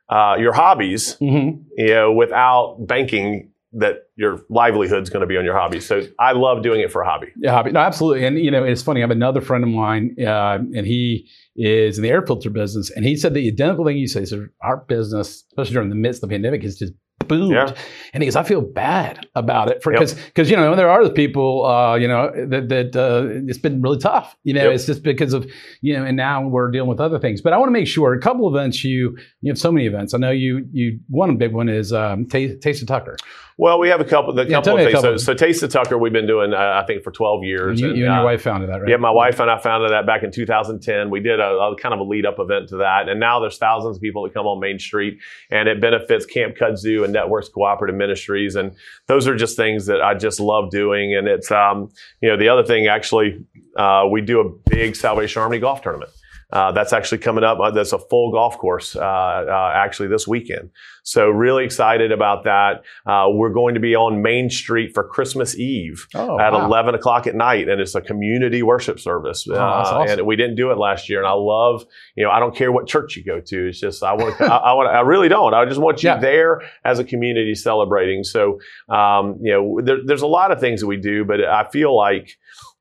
uh, 0.08 0.36
your 0.38 0.52
hobbies, 0.52 1.16
mm-hmm. 1.16 1.62
you 1.76 1.88
know, 1.88 2.12
without 2.12 2.76
banking 2.80 3.50
that 3.72 4.08
your 4.16 4.40
livelihood's 4.48 5.10
going 5.10 5.20
to 5.20 5.26
be 5.26 5.36
on 5.36 5.44
your 5.44 5.56
hobby. 5.56 5.80
So 5.80 6.02
I 6.18 6.32
love 6.32 6.62
doing 6.62 6.80
it 6.80 6.90
for 6.90 7.02
a 7.02 7.06
hobby. 7.06 7.28
Yeah, 7.36 7.52
hobby. 7.52 7.72
No, 7.72 7.80
absolutely. 7.80 8.24
And 8.24 8.38
you 8.38 8.50
know, 8.50 8.64
it's 8.64 8.82
funny. 8.82 9.00
I 9.00 9.02
have 9.02 9.10
another 9.10 9.40
friend 9.40 9.64
of 9.64 9.70
mine, 9.70 10.16
uh, 10.20 10.58
and 10.74 10.86
he 10.86 11.28
is 11.56 11.98
in 11.98 12.02
the 12.02 12.10
air 12.10 12.24
filter 12.24 12.50
business, 12.50 12.90
and 12.90 13.04
he 13.04 13.16
said 13.16 13.34
the 13.34 13.46
identical 13.48 13.84
thing 13.84 13.98
you 13.98 14.08
say. 14.08 14.24
So 14.24 14.46
our 14.62 14.78
business, 14.78 15.44
especially 15.50 15.74
during 15.74 15.88
the 15.90 15.96
midst 15.96 16.22
of 16.22 16.28
the 16.28 16.34
pandemic, 16.34 16.64
is 16.64 16.78
just 16.78 16.92
boomed. 17.26 17.52
Yeah. 17.52 17.74
And 18.12 18.22
he 18.22 18.26
goes, 18.26 18.36
I 18.36 18.42
feel 18.42 18.60
bad 18.60 19.26
about 19.34 19.70
it 19.70 19.82
because 19.82 20.14
yep. 20.14 20.26
because 20.26 20.50
you 20.50 20.56
know 20.56 20.74
there 20.76 20.90
are 20.90 21.04
the 21.04 21.10
people 21.10 21.64
uh, 21.66 21.96
you 21.96 22.08
know 22.08 22.30
that 22.48 22.68
that 22.68 22.96
uh, 22.96 23.26
it's 23.46 23.58
been 23.58 23.82
really 23.82 23.98
tough. 23.98 24.36
You 24.44 24.54
know, 24.54 24.64
yep. 24.64 24.74
it's 24.74 24.86
just 24.86 25.02
because 25.02 25.32
of 25.32 25.50
you 25.80 25.94
know, 25.94 26.04
and 26.04 26.16
now 26.16 26.46
we're 26.46 26.70
dealing 26.70 26.88
with 26.88 27.00
other 27.00 27.18
things. 27.18 27.40
But 27.40 27.52
I 27.52 27.58
want 27.58 27.68
to 27.68 27.72
make 27.72 27.86
sure 27.86 28.12
a 28.12 28.20
couple 28.20 28.48
events 28.48 28.84
you 28.84 29.16
you 29.40 29.50
have 29.50 29.58
so 29.58 29.72
many 29.72 29.86
events. 29.86 30.14
I 30.14 30.18
know 30.18 30.30
you 30.30 30.66
you 30.72 30.98
one 31.08 31.36
big 31.36 31.52
one 31.52 31.68
is 31.68 31.92
um, 31.92 32.26
Taste, 32.26 32.62
Taste 32.62 32.82
of 32.82 32.88
Tucker. 32.88 33.16
Well, 33.58 33.78
we 33.78 33.88
have 33.88 34.02
a 34.02 34.04
couple. 34.04 34.34
The 34.34 34.44
yeah, 34.44 34.56
couple 34.56 34.76
of 34.76 34.84
things. 34.84 35.00
So, 35.00 35.16
so, 35.16 35.32
Taste 35.32 35.62
of 35.62 35.70
Tucker, 35.70 35.96
we've 35.96 36.12
been 36.12 36.26
doing, 36.26 36.52
uh, 36.52 36.82
I 36.82 36.84
think, 36.86 37.02
for 37.02 37.10
12 37.10 37.42
years. 37.42 37.80
You 37.80 37.88
and, 37.88 37.96
you 37.96 38.04
and 38.04 38.14
your 38.14 38.22
uh, 38.22 38.24
wife 38.24 38.42
founded 38.42 38.68
that, 38.68 38.82
right? 38.82 38.90
Yeah, 38.90 38.98
my 38.98 39.10
wife 39.10 39.40
and 39.40 39.50
I 39.50 39.58
founded 39.58 39.92
that 39.92 40.04
back 40.04 40.22
in 40.22 40.30
2010. 40.30 41.08
We 41.08 41.20
did 41.20 41.40
a, 41.40 41.48
a, 41.48 41.76
kind 41.76 41.94
of 41.94 42.00
a 42.00 42.02
lead 42.02 42.26
up 42.26 42.38
event 42.38 42.68
to 42.68 42.76
that, 42.78 43.08
and 43.08 43.18
now 43.18 43.40
there's 43.40 43.56
thousands 43.56 43.96
of 43.96 44.02
people 44.02 44.24
that 44.24 44.34
come 44.34 44.46
on 44.46 44.60
Main 44.60 44.78
Street, 44.78 45.18
and 45.50 45.70
it 45.70 45.80
benefits 45.80 46.26
Camp 46.26 46.54
Kudzu 46.56 47.02
and 47.04 47.14
Networks 47.14 47.48
Cooperative 47.48 47.96
Ministries, 47.96 48.56
and 48.56 48.76
those 49.06 49.26
are 49.26 49.34
just 49.34 49.56
things 49.56 49.86
that 49.86 50.02
I 50.02 50.12
just 50.12 50.38
love 50.38 50.70
doing. 50.70 51.16
And 51.16 51.26
it's, 51.26 51.50
um, 51.50 51.90
you 52.20 52.28
know, 52.28 52.36
the 52.36 52.50
other 52.50 52.62
thing 52.62 52.88
actually, 52.88 53.42
uh, 53.78 54.06
we 54.10 54.20
do 54.20 54.40
a 54.40 54.50
big 54.68 54.96
Salvation 54.96 55.40
Army 55.40 55.60
golf 55.60 55.80
tournament. 55.80 56.10
Uh, 56.52 56.70
that's 56.72 56.92
actually 56.92 57.18
coming 57.18 57.42
up. 57.42 57.58
Uh, 57.58 57.70
that's 57.70 57.92
a 57.92 57.98
full 57.98 58.30
golf 58.30 58.56
course 58.58 58.94
uh, 58.94 59.00
uh 59.00 59.72
actually 59.74 60.08
this 60.08 60.28
weekend. 60.28 60.70
So 61.02 61.28
really 61.28 61.64
excited 61.64 62.10
about 62.12 62.44
that. 62.44 62.82
Uh, 63.04 63.26
we're 63.30 63.52
going 63.52 63.74
to 63.74 63.80
be 63.80 63.94
on 63.94 64.22
Main 64.22 64.50
Street 64.50 64.92
for 64.92 65.04
Christmas 65.04 65.56
Eve 65.56 66.06
oh, 66.14 66.38
at 66.40 66.52
wow. 66.52 66.66
11 66.66 66.96
o'clock 66.96 67.28
at 67.28 67.34
night, 67.36 67.68
and 67.68 67.80
it's 67.80 67.94
a 67.94 68.00
community 68.00 68.62
worship 68.62 68.98
service. 68.98 69.46
Oh, 69.48 69.56
awesome. 69.56 70.18
And 70.18 70.26
we 70.26 70.34
didn't 70.34 70.56
do 70.56 70.72
it 70.72 70.78
last 70.78 71.08
year, 71.08 71.18
and 71.18 71.28
I 71.28 71.32
love. 71.32 71.84
You 72.16 72.24
know, 72.24 72.30
I 72.30 72.40
don't 72.40 72.56
care 72.56 72.72
what 72.72 72.86
church 72.86 73.16
you 73.16 73.24
go 73.24 73.40
to. 73.40 73.68
It's 73.68 73.78
just 73.78 74.02
I 74.02 74.14
want. 74.14 74.40
I, 74.40 74.46
I 74.46 74.72
want. 74.72 74.88
I 74.88 75.00
really 75.00 75.28
don't. 75.28 75.54
I 75.54 75.64
just 75.64 75.80
want 75.80 76.02
you 76.02 76.10
yeah. 76.10 76.18
there 76.18 76.62
as 76.84 76.98
a 76.98 77.04
community 77.04 77.54
celebrating. 77.54 78.24
So 78.24 78.58
um, 78.88 79.38
you 79.40 79.52
know, 79.52 79.80
there, 79.82 79.98
there's 80.04 80.22
a 80.22 80.26
lot 80.26 80.50
of 80.50 80.60
things 80.60 80.80
that 80.80 80.86
we 80.86 80.96
do, 80.96 81.24
but 81.24 81.44
I 81.44 81.68
feel 81.70 81.96
like 81.96 82.36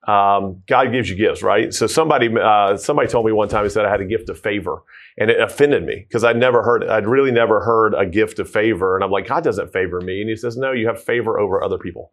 um, 0.08 0.64
God 0.68 0.92
gives 0.92 1.10
you 1.10 1.16
gifts, 1.16 1.42
right? 1.42 1.74
So 1.74 1.88
somebody 1.88 2.30
uh, 2.40 2.78
somebody 2.78 3.08
told 3.08 3.26
me 3.26 3.32
one 3.32 3.50
time 3.50 3.64
he 3.64 3.70
said 3.70 3.86
I 3.86 3.90
had 3.90 4.02
a 4.02 4.06
gift 4.06 4.30
of 4.30 4.40
favor, 4.40 4.84
and 5.18 5.30
it 5.30 5.40
offended 5.40 5.84
me 5.84 6.06
because 6.08 6.24
I'd 6.24 6.38
never 6.38 6.64
heard 6.64 6.84
I'd 6.84 7.08
really 7.08 7.32
never 7.32 7.62
heard 7.62 7.94
a 7.94 8.06
gift 8.06 8.40
of 8.40 8.50
favor, 8.50 8.96
and 8.96 9.04
I'm 9.04 9.12
like 9.12 9.28
God 9.28 9.44
doesn't 9.44 9.72
favor 9.72 10.02
me, 10.02 10.22
and 10.22 10.30
he 10.30 10.36
says 10.36 10.58
no, 10.58 10.72
you 10.72 10.88
have 10.88 11.02
favor 11.02 11.40
over 11.40 11.64
other 11.64 11.78
people. 11.78 12.12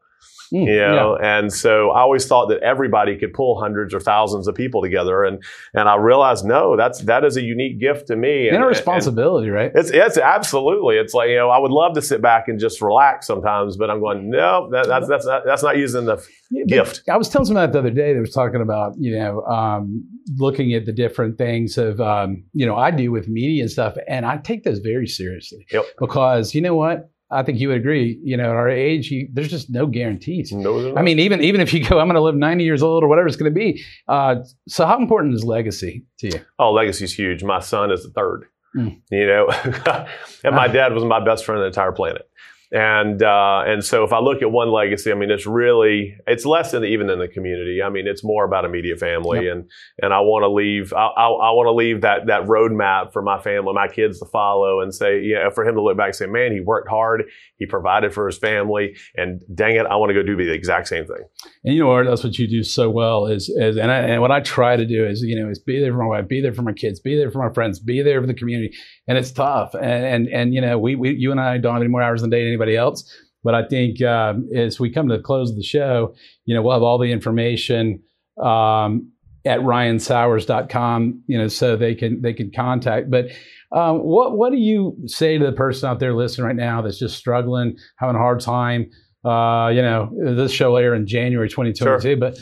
Mm, 0.52 0.66
you 0.66 0.76
know, 0.76 1.18
yeah. 1.18 1.38
and 1.38 1.52
so 1.52 1.90
I 1.92 2.00
always 2.00 2.26
thought 2.26 2.49
that 2.50 2.61
everybody 2.61 3.16
could 3.16 3.32
pull 3.32 3.59
hundreds 3.59 3.94
or 3.94 4.00
thousands 4.00 4.47
of 4.47 4.54
people 4.54 4.82
together, 4.82 5.25
and 5.25 5.42
and 5.73 5.88
I 5.88 5.97
realized 5.97 6.44
no, 6.44 6.76
that's 6.76 7.00
that 7.04 7.25
is 7.25 7.38
a 7.38 7.42
unique 7.42 7.80
gift 7.80 8.09
to 8.09 8.16
me 8.16 8.49
and, 8.49 8.56
and 8.56 8.64
a 8.64 8.66
responsibility, 8.66 9.47
and 9.47 9.56
right? 9.56 9.73
It's 9.75 9.90
it's 9.90 10.18
absolutely. 10.18 10.97
It's 10.97 11.14
like 11.14 11.30
you 11.30 11.37
know, 11.37 11.49
I 11.49 11.59
would 11.59 11.71
love 11.71 11.94
to 11.94 12.02
sit 12.02 12.21
back 12.21 12.49
and 12.49 12.61
just 12.61 12.82
relax 12.82 13.26
sometimes, 13.26 13.78
but 13.78 13.88
I'm 13.88 14.00
going 14.00 14.28
no, 14.28 14.68
that, 14.73 14.88
that's 14.88 15.09
that's 15.09 15.25
not, 15.25 15.42
that's 15.47 15.62
not 15.62 15.78
using 15.78 16.04
the 16.04 16.23
yeah, 16.50 16.64
gift. 16.66 17.09
I 17.09 17.16
was 17.16 17.30
telling 17.30 17.47
someone 17.47 17.64
that 17.64 17.73
the 17.73 17.78
other 17.78 17.90
day. 17.90 18.12
They 18.12 18.21
was 18.21 18.35
talking 18.35 18.61
about 18.61 18.94
you 18.99 19.18
know 19.18 19.42
um, 19.44 20.04
looking 20.37 20.75
at 20.75 20.85
the 20.85 20.92
different 20.92 21.38
things 21.38 21.78
of 21.78 21.99
um, 21.99 22.44
you 22.52 22.66
know 22.66 22.76
I 22.76 22.90
do 22.97 23.11
with 23.11 23.29
media 23.29 23.63
and 23.63 23.71
stuff, 23.71 23.97
and 24.09 24.25
I 24.27 24.39
take 24.39 24.65
those 24.65 24.79
very 24.79 25.07
seriously 25.07 25.67
yep. 25.71 25.85
because 25.99 26.55
you 26.55 26.61
know 26.61 26.75
what 26.75 27.11
I 27.33 27.43
think 27.43 27.59
you 27.59 27.69
would 27.69 27.79
agree. 27.79 28.21
You 28.23 28.37
know, 28.37 28.45
at 28.45 28.57
our 28.57 28.69
age, 28.69 29.11
you, 29.11 29.29
there's 29.33 29.49
just 29.49 29.71
no 29.71 29.87
guarantees. 29.87 30.53
No, 30.53 30.95
I 30.97 31.03
mean, 31.03 31.19
even 31.19 31.41
even 31.41 31.61
if 31.61 31.73
you 31.73 31.85
go, 31.85 31.99
I'm 31.99 32.07
going 32.07 32.15
to 32.15 32.21
live 32.21 32.37
90 32.37 32.63
years 32.63 32.83
old 32.83 33.03
or 33.03 33.09
whatever 33.09 33.27
it's 33.27 33.37
going 33.37 33.53
to 33.53 33.59
be. 33.59 33.83
Uh, 34.07 34.37
so, 34.69 34.87
how 34.87 34.99
important 34.99 35.35
is 35.35 35.45
legacy 35.45 36.05
to 36.19 36.29
you? 36.29 36.41
Oh, 36.59 36.73
legacy 36.73 37.05
is 37.05 37.15
huge. 37.15 37.43
My 37.43 37.61
son 37.61 37.91
is 37.91 38.05
the 38.05 38.11
third. 38.11 38.45
Mm. 38.77 39.01
You 39.11 39.27
know, 39.27 39.49
and 40.45 40.55
my 40.55 40.67
ah. 40.69 40.73
dad 40.73 40.93
was 40.93 41.05
my 41.05 41.25
best 41.25 41.45
friend 41.45 41.59
on 41.59 41.63
the 41.63 41.69
entire 41.69 41.93
planet. 41.93 42.29
And 42.73 43.23
uh, 43.23 43.64
and 43.67 43.85
so 43.85 44.02
if 44.02 44.14
I 44.14 44.19
look 44.21 44.41
at 44.41 44.50
one 44.50 44.73
legacy, 44.73 45.12
I 45.12 45.14
mean, 45.14 45.31
it's 45.31 45.47
really 45.47 46.17
it's 46.26 46.47
less 46.47 46.71
than 46.71 46.85
even 46.85 47.11
in 47.11 47.19
the 47.19 47.29
community. 47.29 47.83
I 47.83 47.91
mean, 47.91 48.07
it's 48.07 48.25
more 48.25 48.47
about 48.47 48.64
immediate 48.64 48.99
family, 48.99 49.45
yep. 49.45 49.52
and 49.52 49.71
and 50.00 50.14
I 50.14 50.21
want 50.21 50.45
to 50.45 50.49
leave. 50.49 50.91
I, 50.95 51.05
I, 51.05 51.26
I 51.26 51.50
want 51.50 51.67
to 51.67 51.73
leave 51.73 52.00
that 52.00 52.29
that 52.29 52.47
roadmap 52.47 53.12
for 53.12 53.21
my 53.21 53.38
family, 53.38 53.75
my 53.75 53.88
kids 53.88 54.21
to 54.21 54.26
follow, 54.33 54.81
and 54.81 54.95
say, 54.95 55.21
yeah, 55.21 55.50
for 55.50 55.67
him 55.67 55.75
to 55.75 55.83
look 55.83 55.99
back 55.99 56.07
and 56.07 56.14
say, 56.14 56.25
man, 56.25 56.50
he 56.50 56.61
worked 56.61 56.88
hard, 56.88 57.25
he 57.59 57.67
provided 57.67 58.14
for 58.14 58.25
his 58.25 58.38
family, 58.38 58.97
and 59.17 59.43
dang 59.55 59.76
it, 59.76 59.85
I 59.85 59.97
want 59.97 60.09
to 60.09 60.14
go 60.14 60.23
do 60.23 60.35
the 60.35 60.50
exact 60.50 60.88
same 60.88 61.05
thing. 61.05 61.25
And 61.64 61.75
you 61.75 61.85
know, 61.85 62.02
that's 62.02 62.25
what 62.25 62.38
you 62.38 62.49
do 62.49 62.62
so 62.62 62.88
well 62.88 63.26
is 63.26 63.50
is 63.50 63.76
and 63.76 63.91
I, 63.91 63.99
and 63.99 64.23
what 64.23 64.31
I 64.31 64.41
try 64.41 64.76
to 64.76 64.87
do 64.87 65.07
is 65.07 65.21
you 65.21 65.38
know 65.38 65.50
is 65.50 65.59
be 65.59 65.79
there 65.79 65.93
for 65.93 65.99
my 65.99 66.07
wife, 66.07 66.26
be 66.26 66.41
there 66.41 66.55
for 66.55 66.62
my 66.62 66.73
kids, 66.73 67.00
be 67.00 67.17
there 67.19 67.31
for 67.31 67.47
my 67.47 67.52
friends, 67.52 67.81
be 67.81 68.00
there 68.00 68.23
for 68.23 68.26
the 68.26 68.33
community, 68.33 68.75
and 69.07 69.19
it's 69.19 69.31
tough. 69.31 69.75
And 69.75 70.07
and, 70.07 70.29
and 70.29 70.55
you 70.55 70.62
know, 70.62 70.79
we, 70.79 70.95
we 70.95 71.11
you 71.11 71.33
and 71.33 71.38
I 71.38 71.59
don't 71.59 71.75
have 71.75 71.83
any 71.83 71.91
more 71.91 72.00
hours 72.00 72.23
in 72.23 72.31
the 72.31 72.35
day 72.35 72.41
than 72.41 72.49
anybody 72.49 72.62
anybody 72.62 72.76
else. 72.76 73.04
But 73.45 73.54
I 73.54 73.66
think 73.66 74.00
um, 74.02 74.49
as 74.54 74.78
we 74.78 74.90
come 74.90 75.09
to 75.09 75.16
the 75.16 75.23
close 75.23 75.50
of 75.50 75.57
the 75.57 75.62
show, 75.62 76.14
you 76.45 76.54
know, 76.54 76.62
we'll 76.62 76.75
have 76.75 76.83
all 76.83 76.99
the 76.99 77.11
information 77.11 78.00
um, 78.40 79.11
at 79.45 79.59
ryansowers.com, 79.61 81.23
you 81.26 81.38
know, 81.38 81.49
so 81.49 81.76
they 81.76 81.95
can 81.95 82.23
they 82.23 82.33
can 82.33 82.52
contact. 82.52 83.11
But 83.11 83.26
um, 83.73 83.99
what 83.99 84.37
what 84.37 84.52
do 84.52 84.59
you 84.59 84.97
say 85.07 85.38
to 85.38 85.45
the 85.45 85.52
person 85.52 85.88
out 85.88 85.99
there 85.99 86.14
listening 86.14 86.47
right 86.47 86.57
now 86.57 86.83
that's 86.83 86.99
just 86.99 87.16
struggling, 87.16 87.76
having 87.97 88.16
a 88.16 88.21
hard 88.21 88.40
time? 88.40 88.90
Uh, 89.25 89.71
you 89.73 89.81
know, 89.81 90.11
this 90.35 90.50
show 90.50 90.75
air 90.75 90.95
in 90.95 91.07
January 91.07 91.49
2022, 91.49 92.00
sure. 92.00 92.16
but 92.16 92.37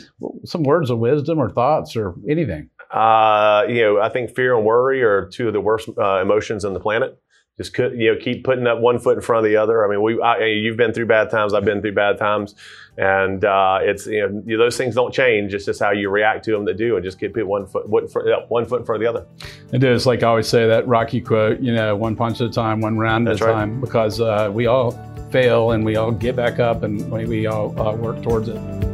some 0.45 0.63
words 0.63 0.89
of 0.89 0.97
wisdom 0.97 1.37
or 1.37 1.47
thoughts 1.47 1.95
or 1.95 2.15
anything. 2.27 2.69
Uh, 2.91 3.63
you 3.69 3.81
know, 3.81 4.01
I 4.01 4.09
think 4.09 4.35
fear 4.35 4.55
and 4.55 4.65
worry 4.65 5.03
are 5.03 5.29
two 5.29 5.47
of 5.47 5.53
the 5.53 5.61
worst 5.61 5.89
uh, 5.95 6.21
emotions 6.21 6.65
on 6.65 6.73
the 6.73 6.79
planet 6.79 7.21
just 7.57 7.77
you 7.77 8.13
know 8.13 8.19
keep 8.19 8.43
putting 8.43 8.65
up 8.67 8.79
one 8.79 8.99
foot 8.99 9.17
in 9.17 9.21
front 9.21 9.45
of 9.45 9.51
the 9.51 9.57
other. 9.57 9.85
I 9.85 9.89
mean, 9.89 10.01
we 10.01 10.21
I, 10.21 10.45
you've 10.45 10.77
been 10.77 10.93
through 10.93 11.07
bad 11.07 11.29
times, 11.29 11.53
I've 11.53 11.65
been 11.65 11.81
through 11.81 11.93
bad 11.93 12.17
times, 12.17 12.55
and 12.97 13.43
uh, 13.43 13.79
it's 13.81 14.07
you 14.07 14.27
know 14.27 14.57
those 14.57 14.77
things 14.77 14.95
don't 14.95 15.13
change. 15.13 15.53
It's 15.53 15.65
just 15.65 15.79
how 15.79 15.91
you 15.91 16.09
react 16.09 16.45
to 16.45 16.51
them 16.51 16.65
that 16.65 16.77
do, 16.77 16.95
and 16.95 17.03
just 17.03 17.19
keep 17.19 17.35
one 17.37 17.67
foot 17.67 17.87
one 17.87 18.07
foot, 18.07 18.25
one 18.49 18.65
foot 18.65 18.81
in 18.81 18.85
front 18.85 19.03
of 19.03 19.13
the 19.13 19.19
other. 19.19 19.27
It 19.73 19.83
is 19.83 20.05
like 20.05 20.23
I 20.23 20.27
always 20.27 20.47
say 20.47 20.67
that 20.67 20.87
Rocky 20.87 21.21
quote, 21.21 21.59
you 21.59 21.73
know, 21.73 21.95
one 21.95 22.15
punch 22.15 22.41
at 22.41 22.47
a 22.47 22.51
time, 22.51 22.81
one 22.81 22.97
round 22.97 23.27
at 23.27 23.31
That's 23.31 23.41
a 23.41 23.45
right. 23.47 23.53
time, 23.53 23.81
because 23.81 24.21
uh, 24.21 24.49
we 24.51 24.67
all 24.67 24.91
fail 25.31 25.71
and 25.71 25.85
we 25.85 25.95
all 25.95 26.11
get 26.11 26.35
back 26.35 26.59
up 26.59 26.83
and 26.83 27.09
we, 27.11 27.25
we 27.25 27.47
all 27.47 27.79
uh, 27.79 27.93
work 27.95 28.21
towards 28.21 28.49
it. 28.49 28.90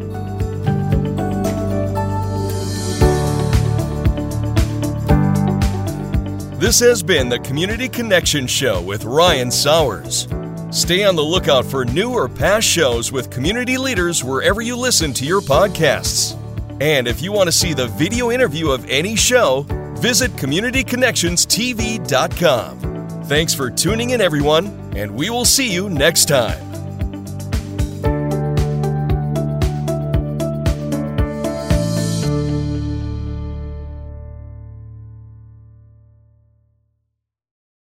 This 6.67 6.81
has 6.81 7.01
been 7.01 7.29
the 7.29 7.39
Community 7.39 7.88
Connection 7.88 8.45
Show 8.45 8.81
with 8.81 9.05
Ryan 9.05 9.50
Sowers. 9.50 10.27
Stay 10.69 11.05
on 11.05 11.15
the 11.15 11.24
lookout 11.24 11.63
for 11.63 11.86
new 11.86 12.12
or 12.12 12.27
past 12.27 12.67
shows 12.67 13.09
with 13.09 13.29
community 13.29 13.77
leaders 13.77 14.21
wherever 14.21 14.59
you 14.59 14.75
listen 14.75 15.13
to 15.13 15.24
your 15.24 15.39
podcasts. 15.39 16.38
And 16.81 17.07
if 17.07 17.21
you 17.21 17.31
want 17.31 17.47
to 17.47 17.53
see 17.53 17.74
the 17.74 17.88
video 17.88 18.31
interview 18.31 18.69
of 18.69 18.86
any 18.89 19.15
show, 19.15 19.62
visit 20.00 20.31
CommunityConnectionsTV.com. 20.31 23.24
Thanks 23.24 23.53
for 23.53 23.69
tuning 23.69 24.09
in, 24.09 24.19
everyone, 24.19 24.91
and 24.93 25.15
we 25.15 25.29
will 25.29 25.45
see 25.45 25.71
you 25.71 25.89
next 25.89 26.25
time. 26.25 26.66